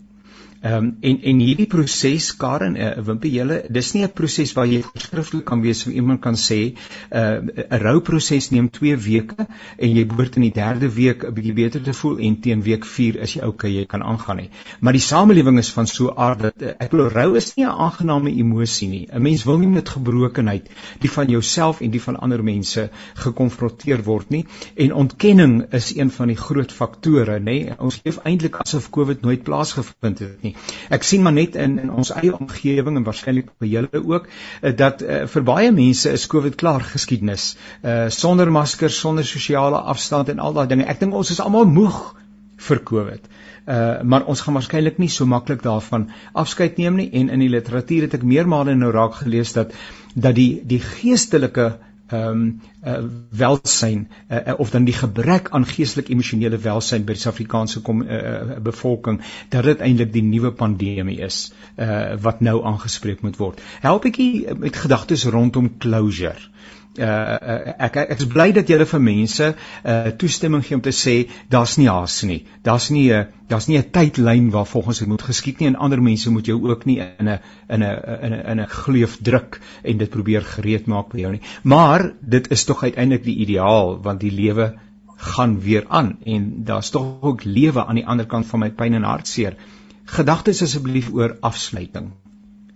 [0.62, 4.66] Ehm um, en en hierdie proses Karen, uh, Wimpie, julle, dis nie 'n proses waar
[4.68, 6.76] jy skriftelik kan wees of iemand kan sê 'n
[7.16, 9.46] uh, 'n rouproses neem 2 weke
[9.78, 12.84] en jy behoort in die 3de week 'n bietjie beter te voel en teen week
[12.86, 14.50] 4 is jy okay, jy kan aangaan nie.
[14.82, 17.80] Maar die samelewing is van so aard dat uh, ek glo rou is nie 'n
[17.88, 19.08] aangename emosie nie.
[19.14, 20.70] 'n Mens wil nie met gebrokenheid,
[21.00, 24.46] die van jouself en die van ander mense gekonfronteer word nie
[24.76, 27.80] en ontkenning is een van die groot faktore, nê.
[27.80, 30.56] Ons leef eintlik asof COVID nooit plaasgevind het nie nie.
[30.90, 34.76] Ek sien maar net in in ons eie omgewing en waarskynlik by julle ook eh,
[34.76, 37.52] dat uh, vir baie mense is COVID klaar geskiedenis.
[37.84, 40.88] Uh sonder maskers, sonder sosiale afstand en al daai dinge.
[40.90, 42.00] Ek dink ons is almal moeg
[42.70, 43.30] vir COVID.
[43.70, 47.52] Uh maar ons gaan waarskynlik nie so maklik daarvan afskeid neem nie en in die
[47.54, 49.76] literatuur het ek meermale nou raak gelees dat
[50.16, 51.76] dat die die geestelike
[52.10, 52.98] ehm um, uh,
[53.32, 58.58] welsyn uh, of dan die gebrek aan geestelik emosionele welsyn by die Suid-Afrikaanse uh, uh,
[58.64, 63.62] bevolking dat dit eintlik die nuwe pandemie is uh, wat nou aangespreek moet word.
[63.82, 64.22] Help ek
[64.58, 66.50] met gedagtes rondom closure
[67.00, 71.16] uh, ek ek is bly dat julle vir mense uh, toestemming gee om te sê
[71.50, 72.46] daar's nie haas nie.
[72.64, 76.02] Daar's nie 'n daar's nie 'n tydlyn waar volgens dit moet geskied nie en ander
[76.02, 79.98] mense moet jou ook nie in 'n in 'n in 'n 'n gleuf druk en
[79.98, 81.42] dit probeer gereed maak by jou nie.
[81.64, 84.74] Maar dit is tog uiteindelik die ideaal want die lewe
[85.18, 88.94] gaan weer aan en daar's tog ook lewe aan die ander kant van my pyn
[88.94, 89.56] en hartseer.
[90.06, 92.12] Gedagtes asseblief oor afsluiting.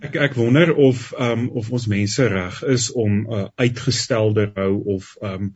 [0.04, 4.72] Ek ek wonder of ehm um, of ons mense reg is om uh, uitgestelde rou
[4.96, 5.52] of ehm um,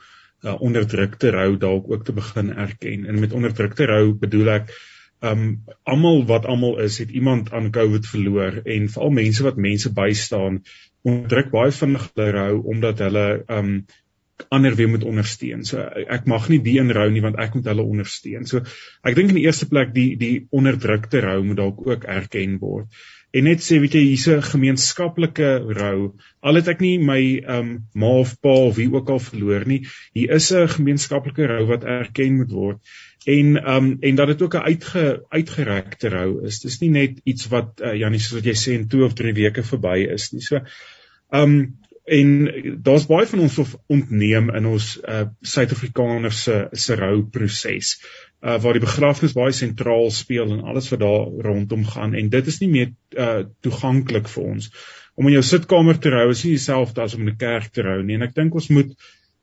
[0.46, 3.04] uh, onderdrukte rou dalk ook te begin erken.
[3.10, 5.50] En met onderdrukte rou bedoel ek ehm um,
[5.82, 10.62] almal wat almal is, het iemand aan COVID verloor en veral mense wat mense bystaan,
[11.02, 13.80] onderdruk baie vinnig hulle rou omdat hulle ehm um,
[14.54, 15.64] ander weer moet ondersteun.
[15.66, 18.46] So ek mag nie die inrou nie want ek moet hulle ondersteun.
[18.46, 18.62] So
[19.02, 22.86] ek dink in die eerste plek die die onderdrukte rou moet dalk ook erken word
[23.30, 26.14] en net sê weet jy hier's 'n gemeenskaplike rou.
[26.40, 27.20] Al het ek nie my
[27.56, 29.82] um ma of pa of wie ook al verloor nie
[30.14, 32.78] hier is 'n gemeenskaplike rou wat erken moet word.
[33.26, 36.60] En um en dat dit ook 'n uitge uitgerekte rou is.
[36.60, 39.34] Dis nie net iets wat uh, Janie soos wat jy sê in 2 of 3
[39.34, 40.40] weke verby is nie.
[40.40, 40.60] So
[41.30, 42.30] um en
[42.82, 47.98] daar's baie van ons of ontneem in ons uh, Suid-Afrikaners se se rouproses
[48.42, 52.14] uh, waar die begrafnis baie sentraal speel en alles wat daar rondom gaan.
[52.14, 54.70] En dit is nie meer uh, toeganklik vir ons.
[55.18, 57.82] Om in jou sitkamer te rou is nie dieselfde as om in 'n kerk te
[57.82, 58.14] rou nie.
[58.14, 58.94] En ek dink ons moet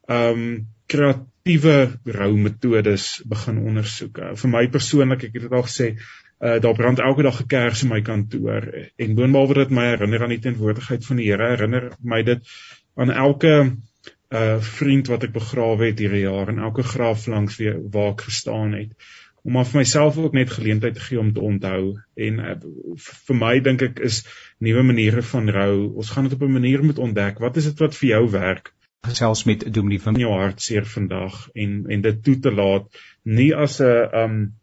[0.08, 4.20] ehm um, kreatiewe roumetodes begin ondersoek.
[4.22, 7.48] Uh, vir my persoonlik, ek het dit al gesê, uh, daar brand elke dag 'n
[7.48, 8.70] kers in my kantoor.
[8.96, 12.46] En boonbehalwe dit my herinner aan die teenwoordigheid van die Here, herinner my dit
[12.96, 13.76] aan elke
[14.32, 18.26] uh vriend wat ek begrawe het hierdie jaar en elke graf langs wie waar ek
[18.30, 18.96] gestaan het
[19.46, 21.82] om maar vir myself ook net geleentheid te gee om te onthou.
[22.18, 22.56] En uh,
[23.28, 24.24] vir my dink ek is
[24.66, 25.74] nuwe maniere van rou.
[26.02, 27.38] Ons gaan dit op 'n manier moet ontdek.
[27.44, 28.74] Wat is dit wat vir jou werk?
[29.06, 32.90] Gesels met Dominee van jou hartseer vandag en en dit toe te laat.
[33.24, 34.54] Nie as 'n um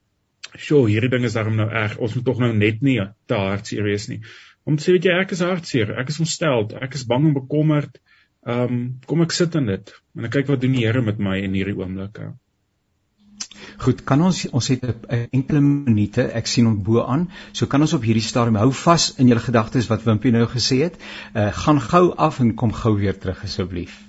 [0.58, 1.98] "Sjoe, hierdie ding is daarom nou erg.
[1.98, 4.20] Ons moet tog nou net nie te hartseer wees nie."
[4.64, 7.34] Om te sê, weet jy, ek is hartseer, ek is ontsteld, ek is bang en
[7.34, 8.00] bekommerd.
[8.42, 11.20] Ehm, um, kom ek sit in dit en ek kyk wat doen die Here met
[11.22, 12.18] my in hierdie oomblik.
[13.82, 16.22] Goed, kan ons ons het 'n enkele minute.
[16.40, 17.28] Ek sien hom bo aan.
[17.52, 20.82] So kan ons op hierdie stadium hou vas in julle gedagtes wat Wimpie nou gesê
[20.82, 20.98] het.
[21.34, 24.00] Uh gaan gou af en kom gou weer terug asseblief.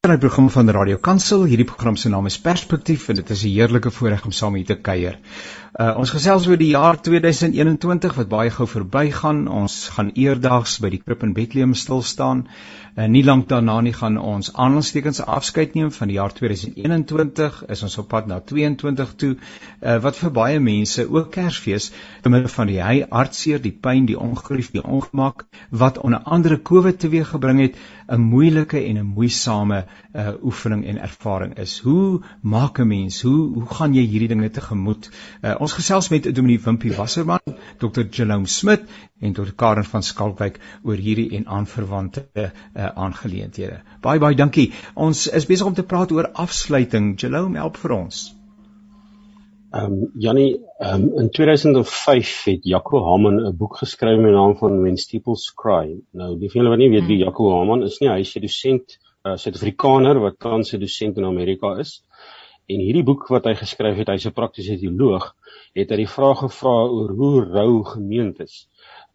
[0.00, 1.44] Dit is 'n program van Radio Kansel.
[1.44, 4.66] Hierdie program se naam is Perspektief en dit is 'n heerlike voorreg om saam hier
[4.66, 5.18] te kuier.
[5.70, 9.44] Uh, ons gesels oor die jaar 2021 wat baie gou verbygaan.
[9.46, 12.48] Ons gaan eerdags by die krib in Bethlehem stil staan.
[12.96, 17.60] Uh, nie lank daarna nie gaan ons aanlandstekens afskeid neem van die jaar 2021.
[17.70, 19.30] Is ons op pad na 22 toe.
[19.36, 21.92] Uh, wat vir baie mense ook Kersfees
[22.24, 26.58] te midde van die hy hartseer, die pyn, die ongerief, die ongemak wat onder andere
[26.58, 27.78] COVID teweeggebring het,
[28.10, 31.78] 'n moeilike en 'n moeisame uh, oefening en ervaring is.
[31.78, 33.22] Hoe maak 'n mens?
[33.22, 35.10] Hoe hoe gaan jy hierdie dinge tegemoet?
[35.44, 38.06] Uh, ons gesels met Dominee Wimpie Wasserman, Dr.
[38.08, 38.86] Jerome Smit
[39.20, 39.52] en Dr.
[39.56, 42.50] Karen van Skalkwyk oor hierdie en aanverwante uh,
[42.88, 43.82] aangeleenthede.
[44.00, 44.70] Baie baie dankie.
[44.96, 47.12] Ons is besig om te praat oor afsluiting.
[47.20, 48.22] Jerome help vir ons.
[49.70, 54.56] Ehm um, Jannie, um, in 2005 het Jaco Haman 'n boek geskryf met die naam
[54.58, 56.00] van When Steeples Cry.
[56.10, 57.26] Nou, die van julle wat nie weet wie hmm.
[57.28, 61.18] Jaco Haman is nie, hy is 'n dosent, 'n uh, Suid-Afrikaner wat tans 'n dosent
[61.18, 62.02] in Amerika is.
[62.70, 65.24] En hierdie boek wat hy geskryf het, hy's 'n praktiese teoloog,
[65.74, 68.68] het hy die vraag gevra oor hoe rou gemeentes.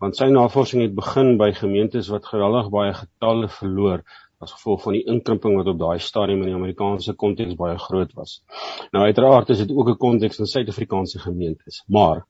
[0.04, 4.04] Want sy navorsing het begin by gemeentes wat geweldig baie getalle verloor
[4.44, 8.12] as gevolg van die inkrimping wat op daai stadium in die Amerikaanse konteks baie groot
[8.20, 8.41] was.
[8.91, 12.26] Nou uiteraard is dit ook 'n konteks in Suid-Afrikaanse gemeentes, maar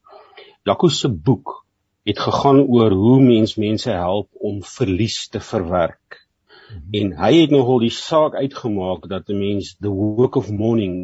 [0.63, 1.65] Jaco se boek
[2.03, 6.24] het gegaan oor hoe mens mense help om verlies te verwerk.
[6.69, 6.93] Mhm.
[6.99, 10.95] En hy het nogal die saak uitgemaak dat 'n mens the work of mourning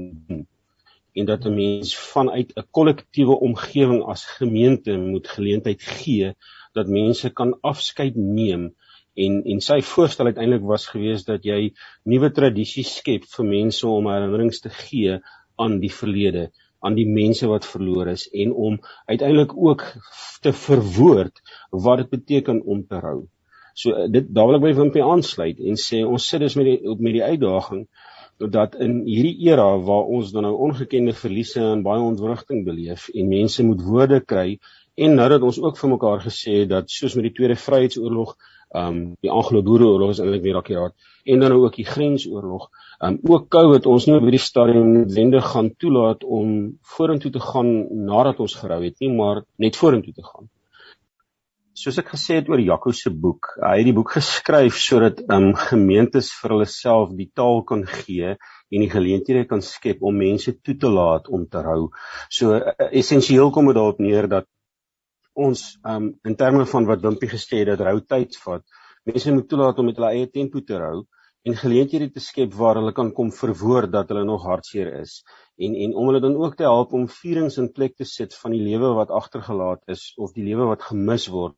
[1.13, 6.34] en dat 'n mens vanuit 'n kollektiewe omgewing as gemeente moet geleentheid gee
[6.74, 8.76] dat mense kan afskeid neem
[9.13, 14.08] en en sy voorstel uiteindelik was gewees dat jy nuwe tradisies skep vir mense om
[14.08, 15.19] herinnerings te gee
[15.56, 19.84] aan die verlede aan die mense wat verloor is en om uiteindelik ook
[20.41, 23.28] te verwoord wat dit beteken om te rou.
[23.74, 26.96] So dit daar wil ek by Wimpie aansluit en sê ons sit dus met die
[27.00, 27.86] met die uitdaging
[28.52, 33.28] dat in hierdie era waar ons dan nou ongekende verliese en baie ontwrigting beleef en
[33.30, 34.58] mense moet woorde kry
[34.98, 38.36] en nou dat ons ook vir mekaar gesê het dat soos met die tweede vryheidsoorlog
[38.76, 42.70] um die Anglo-Boereoorlog is eintlik weer akuraat en dan ook die grensoorlog.
[43.04, 46.56] Um ook COVID ons nie op hierdie stadium noodwendig gaan toelaat om
[46.96, 47.72] vorentoe te gaan
[48.06, 50.50] nadat ons gerou het nie, maar net vorentoe te gaan.
[51.82, 55.48] Soos ek gesê het oor Jaco se boek, hy het die boek geskryf sodat um
[55.58, 60.54] gemeentes vir hulle self die taal kan gee en die geleenthede kan skep om mense
[60.62, 61.88] toe te laat om te rou.
[62.30, 64.46] So uh, essensieel kom dit daarop neer dat
[65.34, 65.63] ons
[65.96, 68.62] um in terme van wat Wimpie gesê het dat rou tyd vat.
[69.10, 71.02] Mense moet toelaat om met hulle eie tempo te rou
[71.50, 75.22] en geleenthede te skep waar hulle kan kom verwoord dat hulle nog hartseer is
[75.66, 78.52] en en om hulle dan ook te help om vierings in plek te sit van
[78.56, 81.56] die lewe wat agtergelaat is of die lewe wat gemis word.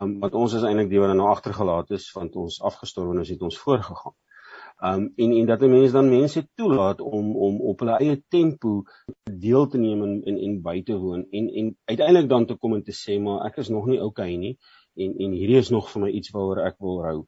[0.00, 3.46] Um, want ons is eintlik die wat nou agtergelaat is want ons afgestorwe is het
[3.50, 4.16] ons voorgegaan.
[4.90, 8.82] Um en en dat 'n mens dan mense toelaat om om op hulle eie tempo
[9.46, 12.74] deel te neem en en, en by te woon en en uiteindelik dan te kom
[12.74, 14.56] en te sê maar ek is nog nie okay nie
[14.94, 17.18] en en hierdie is nog vir my iets waaroor ek wil hou.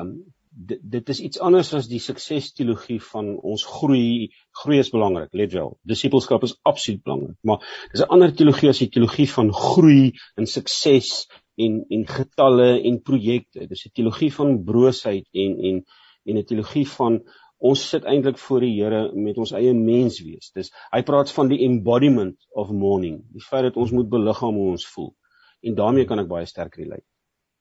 [0.00, 0.10] Um
[0.56, 4.30] dit dit is iets anders as die suksesteologie van ons groei
[4.62, 8.80] groei is belangrik let wel disipelskap is absoluut belangrik maar dis 'n ander teologie as
[8.80, 14.64] die teologie van groei en sukses en en getalle en projekte dis 'n teologie van
[14.64, 15.84] broosheid en en
[16.24, 17.20] en 'n teologie van
[17.58, 20.50] ons sit eintlik voor die Here met ons eie mens wees.
[20.54, 24.70] Dis hy praat van die embodiment of mourning, die feit dat ons moet beliggaam hoe
[24.76, 25.14] ons voel.
[25.62, 27.06] En daarmee kan ek baie sterk relate.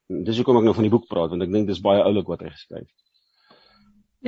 [0.08, 2.46] Dis hoekom ek nou van die boek praat want ek dink dis baie oulik wat
[2.46, 2.94] hy geskryf het.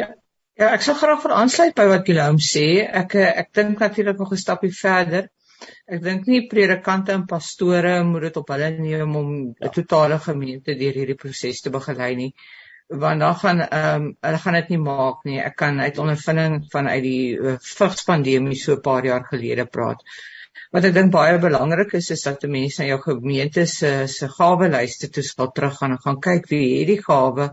[0.02, 0.14] Ja.
[0.58, 2.82] Ja, ek sou graag vir aansluit by wat Guillaume sê.
[2.82, 5.30] Ek ek dink natuurlik nog 'n stapie verder.
[5.86, 9.70] Ek dink nie predikante en pastore moet dit op hulle neem om 'n ja.
[9.70, 12.34] totale gemeente deur hierdie proses te begelei nie
[12.88, 15.40] want dan gaan ehm um, hulle gaan dit nie maak nie.
[15.44, 20.04] Ek kan uit ondervinding vanuit die uh, vigspandemie so 'n paar jaar gelede praat.
[20.76, 25.10] Wat ek dink baie belangrik is is dat mense na jou gemeente se se gawelyste
[25.10, 27.50] toe sal teruggaan en gaan kyk wie het die gawe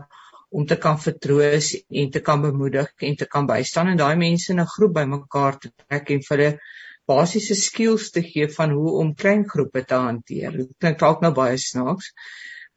[0.55, 4.51] om te kan vertroos en te kan bemoedig en te kan bystaan en daai mense
[4.53, 6.51] in 'n groep bymekaar te trek en vir hulle
[7.11, 10.51] basiese skills te gee van hoe om klein groepe te hanteer.
[10.51, 12.11] Dit klink dalk nou baie snaaks,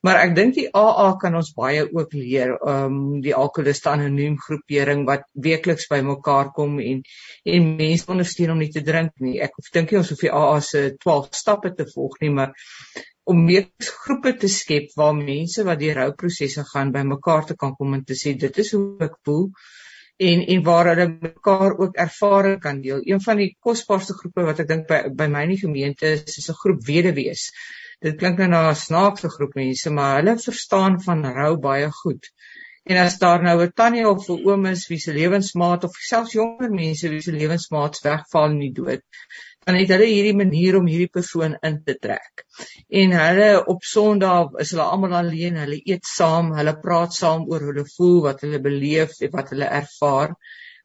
[0.06, 5.02] Maar ek dink die AA kan ons baie ook leer um die alkoholiste anoniem groepering
[5.08, 7.00] wat weekliks bymekaar kom en
[7.56, 9.40] en mense ondersteun om nie te drink nie.
[9.42, 12.54] Ek dink nie ons hoef die AA se 12 stappe te volg nie, maar
[13.28, 13.66] om meer
[14.04, 18.16] groepe te skep waar mense wat die rouprosesse gaan bymekaar te kan kom en te
[18.16, 19.50] sê dit is hoe ek voel
[20.28, 23.02] en en waar hulle mekaar ook ervaring kan deel.
[23.02, 26.38] Een van die kosbaarste groepe wat ek dink by by my in die gemeente is,
[26.38, 27.50] is 'n groep weduwees
[28.04, 32.28] dit klink nou na 'n snaakse groep mense, maar hulle verstaan van rou baie goed.
[32.90, 36.32] En as daar nou 'n tannie of 'n oom is wie se lewensmaat of selfs
[36.32, 39.02] jonger mense wie se lewensmaats wegval in die dood,
[39.66, 42.44] dan het hulle hierdie manier om hierdie persoon in te trek.
[42.88, 47.60] En hulle op Sondag is hulle almal alleen, hulle eet saam, hulle praat saam oor
[47.60, 50.36] hoe hulle voel, wat hulle beleef, wat hulle ervaar.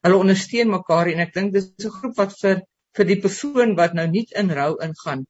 [0.01, 2.65] Hulle ondersteun mekaar en ek dink dis 'n groep wat vir
[2.97, 5.25] vir die persoon wat nou nie in rou ingaan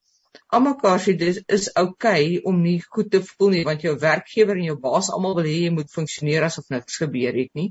[0.57, 4.57] almekaar sê dis is oukei okay om nie goed te voel nie want jou werkgewer
[4.59, 7.69] en jou baas almal wil hê jy moet funksioneer asof niks gebeur het nie.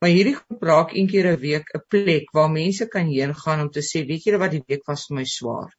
[0.00, 3.60] Maar hierdie groep raak een keer 'n week 'n plek waar mense kan heen gaan
[3.64, 5.70] om te sê, weet julle wat die week was vir my swaar.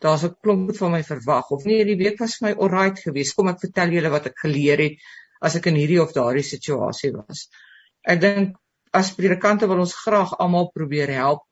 [0.00, 2.98] Daar's 'n klomp wat van my verwag of nee, die week was vir my alright
[3.06, 3.34] geweest.
[3.34, 4.96] Kom ek vertel julle wat ek geleer het
[5.40, 7.48] as ek in hierdie of daardie situasie was.
[8.02, 8.56] Ek dink
[8.92, 11.42] as predikante wil ons graag almal probeer help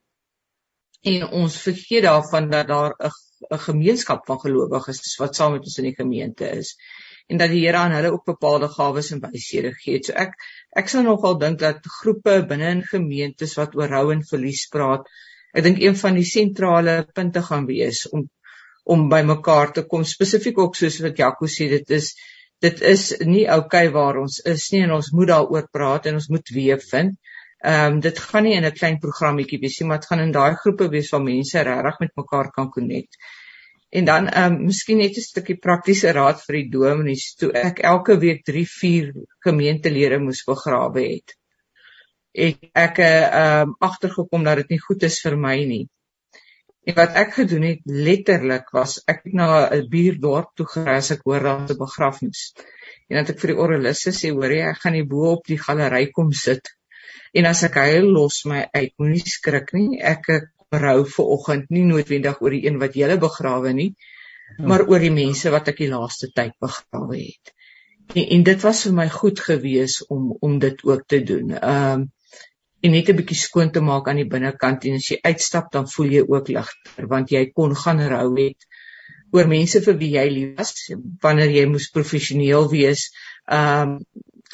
[1.10, 3.10] en ons vergeet daarvan dat daar 'n
[3.50, 6.76] 'n gemeenskap van gelowiges is wat saam met ons in die gemeente is
[7.28, 10.00] en dat die Here aan hulle ook bepaalde gawes en wyshede gee.
[10.04, 10.34] So ek
[10.82, 15.08] ek sou nogal dink dat groepe binne in gemeentes wat oor rou en verlies praat,
[15.54, 18.28] ek dink een van die sentrale punte gaan wees om
[18.92, 22.08] om by mekaar te kom spesifiek ook soos wat Jaco sê dit is
[22.62, 26.18] dit is nie oukei okay waar ons is nie en ons moet daaroor praat en
[26.18, 27.14] ons moet weer vind.
[27.62, 30.32] Ehm um, dit gaan nie in 'n klein programmetjie wees nie, maar dit gaan in
[30.34, 33.16] daai groepe wees waar mense regtig met mekaar kan connect.
[34.00, 37.78] En dan ehm um, miskien net 'n stukkie praktiese raad vir die dominees toe ek
[37.92, 39.12] elke week 3, 4
[39.46, 41.36] gemeentelede moes begrawe het.
[42.32, 45.86] Ek ek ehm um, agtergekom dat dit nie goed is vir my nie.
[46.82, 51.14] En wat ek gedoen het letterlik was ek het na 'n buurdorp toe gery as
[51.14, 52.40] ek hoor daar 'n begrafnis.
[53.06, 55.46] En dan het ek vir die oraliste sê hoor jy ek gaan hier bo op
[55.46, 56.74] die galery kom sit.
[57.32, 60.00] En as ek huil los my uit, moenie skrik nie.
[60.00, 60.28] Ek
[60.72, 64.66] berou vir oggend nie noodwendig oor die een wat jy begrawe nie ja.
[64.70, 67.52] maar oor die mense wat ek die laaste tyd begrawe het
[68.14, 72.10] en, en dit was vir my goed gewees om om dit ook te doen um
[72.82, 75.86] en net 'n bietjie skoon te maak aan die binnekant en as jy uitstap dan
[75.90, 78.66] voel jy ook ligter want jy kon gaan rou het
[79.36, 80.74] oor mense vir wie jy lief was
[81.26, 83.10] wanneer jy moes professioneel wees
[83.60, 84.00] um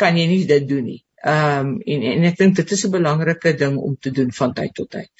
[0.02, 3.54] kan jy nie dit doen nie um en en ek dink dit is 'n belangrike
[3.56, 5.10] ding om te doen van tyd tot tyd.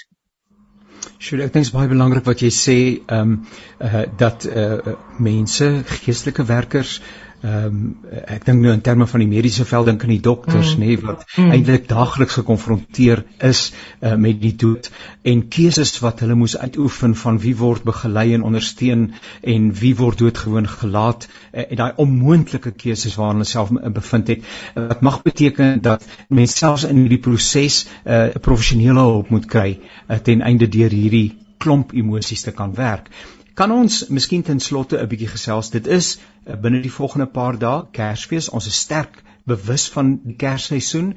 [1.19, 3.47] Sjoe, ek dink dit is baie belangrik wat jy sê, ehm um,
[3.83, 7.01] uh, dat uh, mense, geestelike werkers,
[7.38, 7.83] ehm um,
[8.27, 10.81] ek dink nou in terme van die mediese veld dink aan die dokters mm.
[10.83, 11.53] nê wat mm.
[11.55, 14.90] eintlik daagliks gekonfronteer is uh, met die dood
[15.22, 19.07] en keuses wat hulle moes uitoefen van wie word begelei en ondersteun
[19.55, 23.70] en wie word doodgewoon gelaat uh, en daai onmoontlike keuses waarna hulle self
[24.01, 29.07] bevind het uh, wat mag beteken dat mense selfs in hierdie proses 'n uh, professionele
[29.12, 33.11] hulp moet kry uh, ten einde deur hierdie klomp emosies te kan werk.
[33.59, 35.71] Kan ons miskien ten slotte 'n bietjie gesels?
[35.75, 38.49] Dit is uh, binne die volgende paar dae Kersfees.
[38.55, 41.09] Ons is sterk bewus van die Kersseisoen.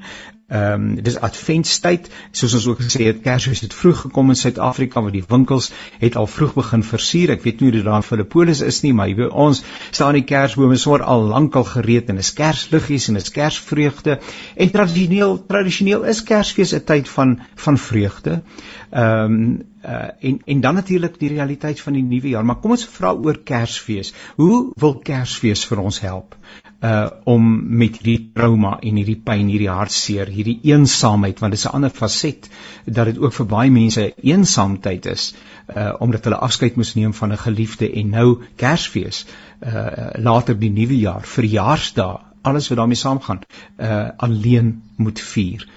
[0.52, 2.08] Ehm um, dis adventstyd.
[2.36, 6.16] Soos ons ook gesê het, Kersfees het vroeg gekom in Suid-Afrika waar die winkels het
[6.20, 7.30] al vroeg begin versier.
[7.32, 10.18] Ek weet nie hoe dit daar in Filippolis is nie, maar hier by ons staan
[10.18, 14.18] die Kersbome sommer al lankal gereed en is Kersliggies en is Kersvreugde.
[14.56, 18.42] En tradisioneel tradisioneel is Kersfees 'n tyd van van vreugde.
[18.90, 22.44] Ehm um, uh, en en dan natuurlik die realiteit van die nuwe jaar.
[22.44, 24.12] Maar kom ons vra oor Kersfees.
[24.36, 26.36] Hoe wil Kersfees vir ons help
[26.82, 27.44] uh om
[27.78, 31.90] met hierdie trauma en hierdie pyn, hierdie hartseer, hierdie eensaamheid, want dit is 'n ander
[31.90, 32.48] faset
[32.84, 35.34] dat dit ook vir baie mense eensaamheid is
[35.76, 39.26] uh omdat hulle afskeid moes neem van 'n geliefde en nou Kersfees
[39.60, 43.40] uh later die nuwe jaar, verjaarsdae, alles wat daarmee saamgaan,
[43.78, 45.68] uh alleen moet vier.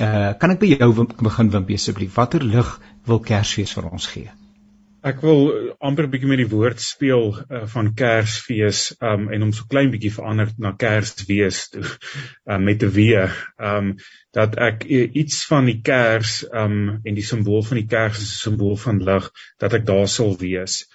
[0.00, 2.14] Uh kan ek by jou begin Wimpie asseblief?
[2.14, 4.30] Watter lig wil Kersfees vir ons gee?
[5.06, 5.44] Ek wil
[5.86, 9.92] amper 'n bietjie met die woord speel uh, van Kersfees um en hom so klein
[9.92, 13.36] bietjie verander na Kersfees toe uh, met 'n weer
[13.70, 13.92] um
[14.34, 18.32] dat ek uh, iets van die Kers um en die simbool van die Kers is
[18.32, 19.28] 'n simbool van lig
[19.62, 20.88] dat ek daar sal wees.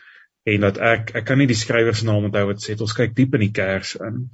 [0.43, 3.15] En dat ek ek kan nie die skrywer se naam onthou wat sê ons kyk
[3.15, 4.26] diep in die Kers in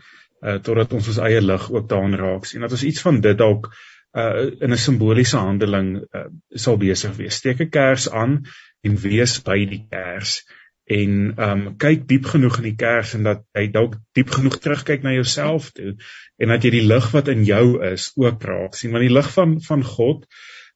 [0.42, 2.66] uh, totdat ons ons eie lig ook daarin raak sien.
[2.66, 3.70] Dat ons iets van dit dalk
[4.18, 7.36] uh in 'n simboliese handeling uh, sal besig wees.
[7.36, 8.42] Steek 'n kers aan
[8.86, 10.42] en wees by die kers
[10.88, 15.04] en um kyk diep genoeg in die kers en dat jy dalk diep genoeg terugkyk
[15.04, 15.98] na jouself toe
[16.40, 19.28] en dat jy die lig wat in jou is ook raak sien want die lig
[19.34, 20.24] van van God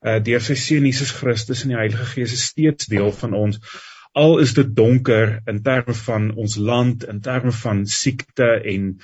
[0.02, 3.60] uh deur sy seun Jesus Christus en die Heilige Gees is steeds deel van ons.
[4.18, 8.96] Al is dit donker in terme van ons land in terme van siekte en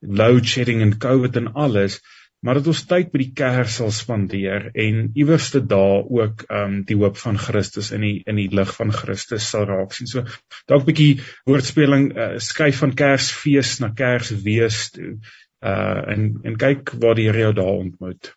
[0.00, 1.98] load shedding en covid en alles
[2.44, 6.76] maar dat ons tyd by die kerk sal spandeer en iewerste daar ook ehm um,
[6.88, 10.10] die hoop van Christus in die in die lig van Christus sal raak sien.
[10.10, 10.26] So
[10.68, 11.12] dalk 'n bietjie
[11.48, 15.16] woordspeling uh, skuif van Kersfees na Kerswees toe.
[15.64, 18.34] uh en en kyk waar die Here jou daar ontmoet.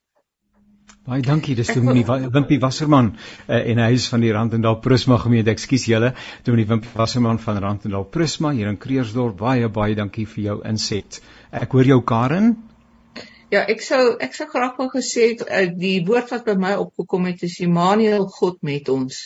[1.07, 5.51] Baie dankie, dis Dominee Wimpie Wasserman uh, en hy is van die Randendal Prisma gemeente.
[5.51, 9.37] Ekskuus julle, Dominee Wimpie Wasserman van Randendal Prisma hier in Kreersdorp.
[9.39, 11.21] Baie baie dankie vir jou inset.
[11.51, 12.55] Ek hoor jou Karen.
[13.47, 16.73] Ja, ek sou ek sou graag wou gesê het uh, die woord wat by my
[16.81, 19.19] opgekom het is Immanuel God met ons.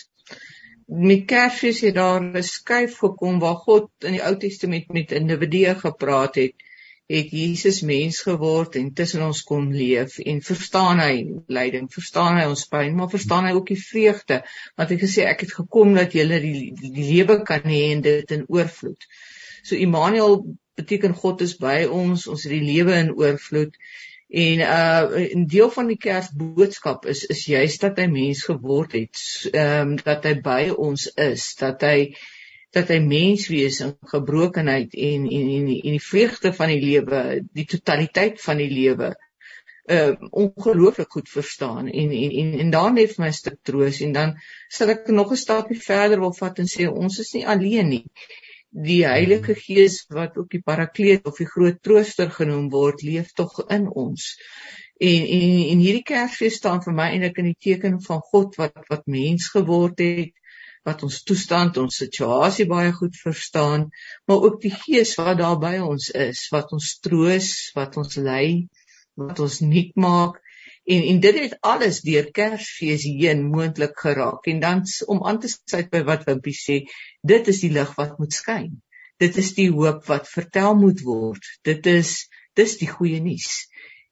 [0.85, 5.73] Met Kersfees het daar 'n skuif gekom waar God in die Ou Testament met individue
[5.79, 6.67] gepraat het
[7.11, 12.45] het Jesus mens geword en tussen ons kom leef en verstaan hy lyding, verstaan hy
[12.53, 14.43] ons pyn, maar verstaan hy ook die vreugde
[14.77, 18.05] want hy gesê ek het gekom dat julle die, die, die lewe kan hê en
[18.05, 19.09] dit in oorvloed.
[19.63, 20.43] So Immanuel
[20.77, 23.75] beteken God is by ons, ons het die lewe in oorvloed
[24.31, 29.17] en uh 'n deel van die Kersboodskap is is juist dat hy mens geword het,
[29.51, 32.13] ehm um, dat hy by ons is, dat hy
[32.71, 36.79] dat hy mens wees in gebrokenheid en en en die, en die vreugde van die
[36.79, 39.11] lewe, die totaliteit van die lewe
[39.91, 44.11] uh ongelooflik goed verstaan en en en, en dan het my 'n stuk troos en
[44.11, 44.35] dan
[44.69, 48.05] sal ek nog 'n stapie verder wil vat en sê ons is nie alleen nie.
[48.71, 53.57] Die Heilige Gees wat ook die Parakleet of die groot trooster genoem word, leef tog
[53.67, 54.29] in ons.
[55.01, 58.77] En en en hierdie Kersfees staan vir my eintlik in die teken van God wat
[58.87, 60.31] wat mens geword het,
[60.87, 63.89] wat ons toestand, ons situasie baie goed verstaan,
[64.25, 68.69] maar ook die Gees wat daar by ons is, wat ons troos, wat ons lei,
[69.19, 70.39] wat ons nuut maak.
[70.91, 74.47] En en dit het alles deur Kersfees heen moontlik geraak.
[74.51, 76.77] En dan om aan te sluit by wat Wimpie sê,
[77.33, 78.71] dit is die lig wat moet skyn.
[79.21, 81.45] Dit is die hoop wat vertel moet word.
[81.67, 82.15] Dit is
[82.59, 83.51] dis die goeie nuus.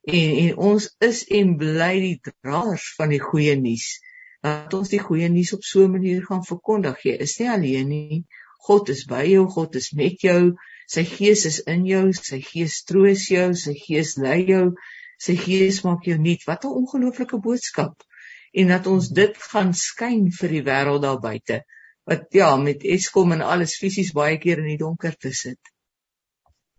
[0.07, 3.97] En en ons is en bly die draers van die goeie nuus
[4.45, 7.01] dat ons die goeie nuus op so 'n manier gaan verkondig.
[7.03, 8.23] Jy is nie alleen nie.
[8.67, 10.55] God is by jou, God is met jou.
[10.87, 14.73] Sy Gees is in jou, sy Gees troos jou, sy Gees lei jou,
[15.19, 16.45] sy Gees maak jou nuut.
[16.47, 18.03] Wat 'n ongelooflike boodskap.
[18.53, 21.63] En dat ons dit gaan skyn vir die wêreld daar buite.
[22.09, 25.59] Wat ja, met Eskom en alles fisies baie keer in die donker te sit.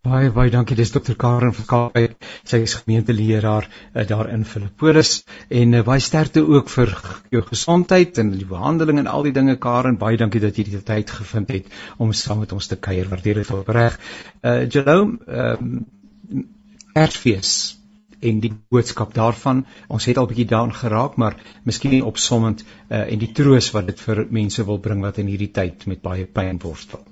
[0.01, 0.76] Baie baie dankie.
[0.76, 1.12] Dis Dr.
[1.20, 2.14] Karen van Kaapstad.
[2.49, 6.95] Sy is gemeenteleraar uh, daar in Filippolis en uh, baie sterkte ook vir
[7.34, 9.99] jou gesondheid en die behandeling en al die dinge Karen.
[10.01, 11.68] Baie dankie dat jy die tyd gevind het
[11.99, 13.12] om saam met ons te kuier.
[13.12, 14.01] Waardeer dit opreg.
[14.41, 16.49] Uh Jerome, ehm um,
[16.97, 17.79] Kersfees
[18.20, 19.64] en die boodskap daarvan.
[19.88, 24.00] Ons het al bietjie daaraan geraak, maar miskien opsommend uh en die troos wat dit
[24.08, 27.02] vir mense wil bring wat in hierdie tyd met baie pyn worstel.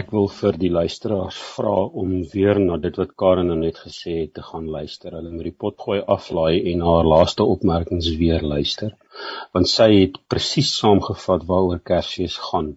[0.00, 4.12] Ek wil vir die luisteraars vra om weer na dit wat Karen nou net gesê
[4.20, 5.16] het te gaan luister.
[5.18, 8.94] Hulle moet die pot gooi aflaai en haar laaste opmerkings weer luister,
[9.56, 12.76] want sy het presies saamgevat waaroor Kersfees gaan.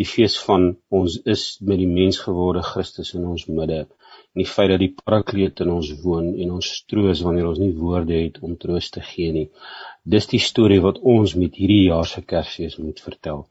[0.00, 3.84] Die fees van ons is met die mensgeworde Christus in ons midde
[4.34, 7.72] en die feit dat die Parakleet in ons woon en ons troos wanneer ons nie
[7.74, 9.46] woorde het om troos te gee nie.
[10.04, 13.46] Dis die storie wat ons met hierdie jaar se Kersfees moet vertel.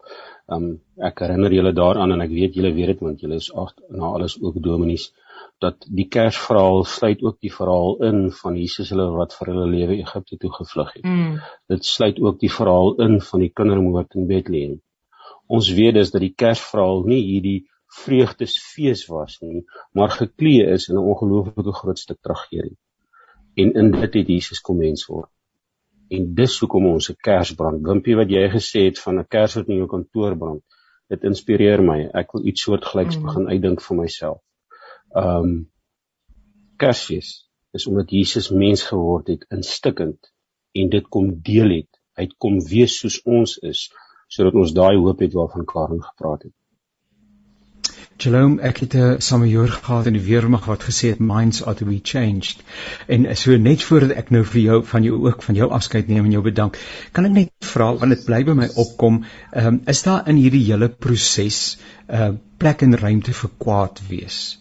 [0.47, 0.67] Um
[1.09, 4.13] ek herinner julle daaraan en ek weet julle weet dit want julle is ag na
[4.17, 5.09] alles ook dominees
[5.61, 9.97] dat die Kersverhaal sluit ook die verhaal in van Jesus hulle wat vir hulle lewe
[10.03, 11.05] Egipte toe gevlug het.
[11.05, 11.39] Mm.
[11.73, 14.77] Dit sluit ook die verhaal in van die kindermoord in Bethlehem.
[15.47, 20.95] Ons weet dus dat die Kersverhaal nie hierdie vreugdesfees was nie, maar geklee is in
[20.95, 22.77] 'n ongelooflike groot stuk tragedie.
[23.55, 25.31] En in dit het Jesus kom mens word
[26.13, 27.83] en dis hoekom ons 'n kers brand.
[27.83, 30.63] Wimpie wat jy gesê het van 'n kers wat in jou kantoor brand,
[31.09, 32.09] dit inspireer my.
[32.13, 33.23] Ek wil iets soortgelyks mm.
[33.23, 34.41] begin uitdink vir myself.
[35.15, 35.69] Um
[36.77, 40.31] Kersfees is omdat Jesus mens geword het instikkend
[40.73, 41.89] en dit kom deel het.
[42.17, 43.89] Hy kom wees soos ons is
[44.27, 46.53] sodat ons daai hoop het waarvan Karen gepraat het.
[48.17, 51.85] Jerome, ek het 'n samejoer gehad in die weermag wat gesê het minds are to
[51.85, 52.63] be changed.
[53.07, 56.25] En so net voordat ek nou vir jou van jou ook van jou afskeid neem
[56.25, 56.79] en jou bedank,
[57.11, 59.19] kan ek net vra want dit bly by my opkom,
[59.53, 61.77] um, is daar in hierdie hele proses
[62.09, 64.57] 'n uh, plek en ruimte vir kwaad wees?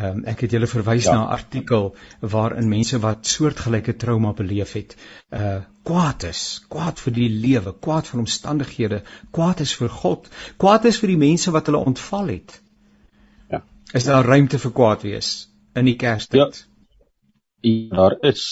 [0.00, 1.12] Um, ek het julle verwys ja.
[1.12, 4.96] na 'n artikel waarin mense wat soortgelyke trauma beleef het,
[5.32, 10.84] uh kwaad is, kwaad vir die lewe, kwaad vir omstandighede, kwaad is vir God, kwaad
[10.84, 12.60] is vir die mense wat hulle ontval het.
[13.96, 15.28] Is daar ruimte vir kwaad wees
[15.72, 16.58] in die Kerstyd?
[17.64, 17.86] Ja.
[17.96, 18.42] Daar is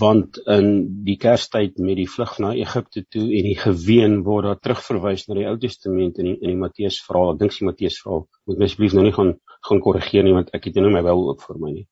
[0.00, 0.70] want in
[1.04, 5.36] die Kerstyd met die vlug na Egipte toe en die geween word daar terugverwys na
[5.36, 7.34] die Ou Testament in die, in die Matteus verhaal.
[7.34, 8.24] Ek dink die Matteus verhaal.
[8.48, 9.34] Moet my asseblief nou nie gaan
[9.66, 11.84] gaan korrigeer nie want ek het nou my wel ook vir my nie.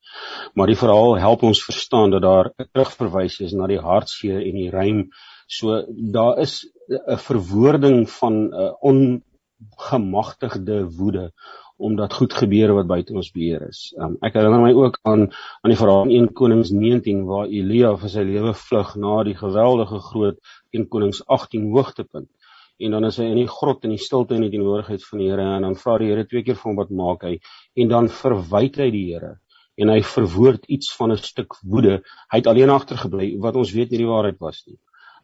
[0.57, 4.57] Maar die verhaal help ons verstaan dat daar 'n terugverwys is na die hartseer en
[4.57, 5.11] die rym.
[5.49, 5.85] So
[6.17, 11.33] daar is 'n verwoording van 'n ongemagtigde woede
[11.77, 13.89] omdat goed gebeure wat buite ons beheer is.
[13.99, 17.95] Um, ek herinner my ook aan aan die verhaal in 1 Konings 19 waar Elia
[17.99, 20.39] vir sy lewe vlug na die geweldige groot
[20.70, 22.31] 1 Konings 18 hoogtepunt.
[22.79, 25.31] En dan is hy in die grot in die stilte en die teenwoordigheid van die
[25.31, 27.39] Here en dan vra die Here twee keer vir hom wat maak hy
[27.79, 29.37] en dan verwyd hy die Here
[29.79, 32.03] en hy verwoord iets van 'n stuk woede.
[32.31, 34.79] Hy het alleen agtergebly wat ons weet nie die waarheid was nie.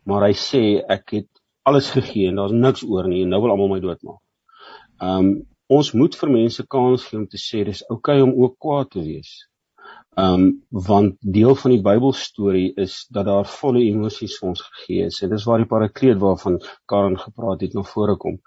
[0.07, 1.29] Maar hy sê ek het
[1.63, 4.21] alles gegee en daar's niks oor nie en nou wil almal my doodmaak.
[5.01, 5.47] Um
[5.77, 8.91] ons moet vir mense kans gee om te sê dis oukei okay om ook kwaad
[8.95, 9.33] te wees.
[10.19, 10.47] Um
[10.89, 15.21] want deel van die Bybelstorie is dat daar volle emosies vir ons gegee is.
[15.23, 16.59] En dis waar die parakleet waarvan
[16.91, 18.41] Karen gepraat het na vore kom.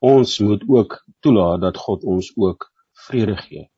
[0.00, 2.70] Ons moet ook toelaat dat God ons ook
[3.06, 3.68] vrede gee.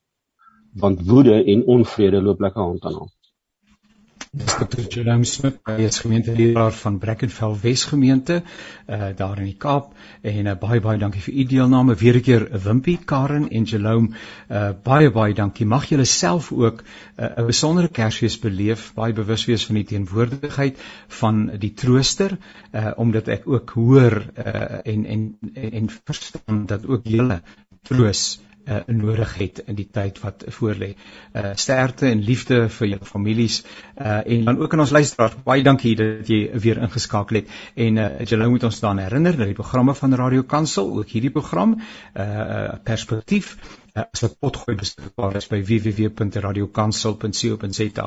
[0.85, 3.22] Want woede en onvrede loop lekker hand aan hand.
[4.33, 4.87] Dr.
[4.89, 8.39] Jerome Smith, hy is gemeenteleraar van Brackenfell Wesgemeente
[8.89, 9.91] uh daar in die Kaap
[10.25, 11.93] en uh, baie baie dankie vir u deelname.
[12.01, 14.17] Weer 'n keer Wimpie, Karen en Jerome,
[14.49, 15.67] uh baie baie dankie.
[15.69, 20.81] Mag julle self ook 'n uh, besondere Kersfees beleef, baie bewus wees van die teenwoordigheid
[21.19, 22.37] van die Trooster,
[22.73, 27.41] uh omdat ek ook hoor uh en en en verstaan dat ook julle
[27.83, 28.52] troos uh,
[28.87, 30.93] nodig het in die tyd wat voorlê.
[31.35, 33.61] Uh sterkte en liefde vir julle families
[33.97, 35.35] uh en dan ook aan ons luisteraars.
[35.43, 37.53] Baie dankie dat jy weer ingeskakel het.
[37.75, 41.31] En uh julle moet ons dan herinner dat die programme van Radio Kansel, ook hierdie
[41.31, 41.79] program
[42.15, 48.05] uh perspektief uh, as 'n potgooi beskikbaar is by www.radiokansel.co.za.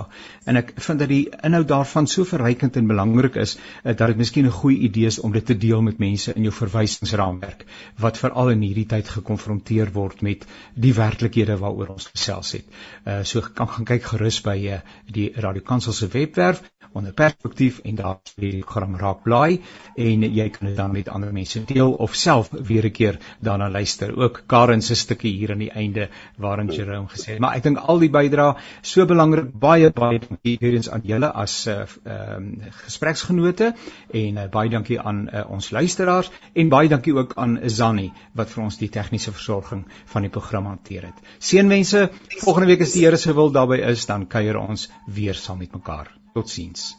[0.50, 4.16] En ek vind dat die inhoud daarvan so verrykend en belangrik is uh, dat dit
[4.22, 7.64] miskien 'n goeie idee is om dit te deel met mense in jou verwysingsraamwerk
[8.06, 12.66] wat veral in hierdie tyd gekonfronteer word met die werklikhede waaroor ons gesels het.
[13.04, 16.62] Uh so kan gaan kyk gerus by uh, die Radio Kansel se webwerf
[16.92, 19.60] onder perspektief en daar is die program raak blaai
[19.96, 23.70] en jy kan dit dan met ander mense deel of self weer 'n keer daarna
[23.70, 24.16] luister.
[24.16, 27.38] Ook Karen se stukkie hier in die einde waarin Jerome gesê het.
[27.38, 29.52] Maar ek dink al die bydrae so belangrik.
[29.52, 33.74] Baie baie dankie weer eens aan julle as uh, ehm uh, gespreksgenote
[34.12, 38.50] en uh, baie dankie aan uh, ons luisteraars en baie dankie ook aan Zanni wat
[38.50, 41.24] vir ons die tegniese versorging van die program hanteer het.
[41.38, 42.10] Seënwense.
[42.42, 45.72] Volgende week as die Here se wil daarby is, dan kuier ons weer saam met
[45.72, 46.25] mekaar.
[46.36, 46.96] Tot ziens.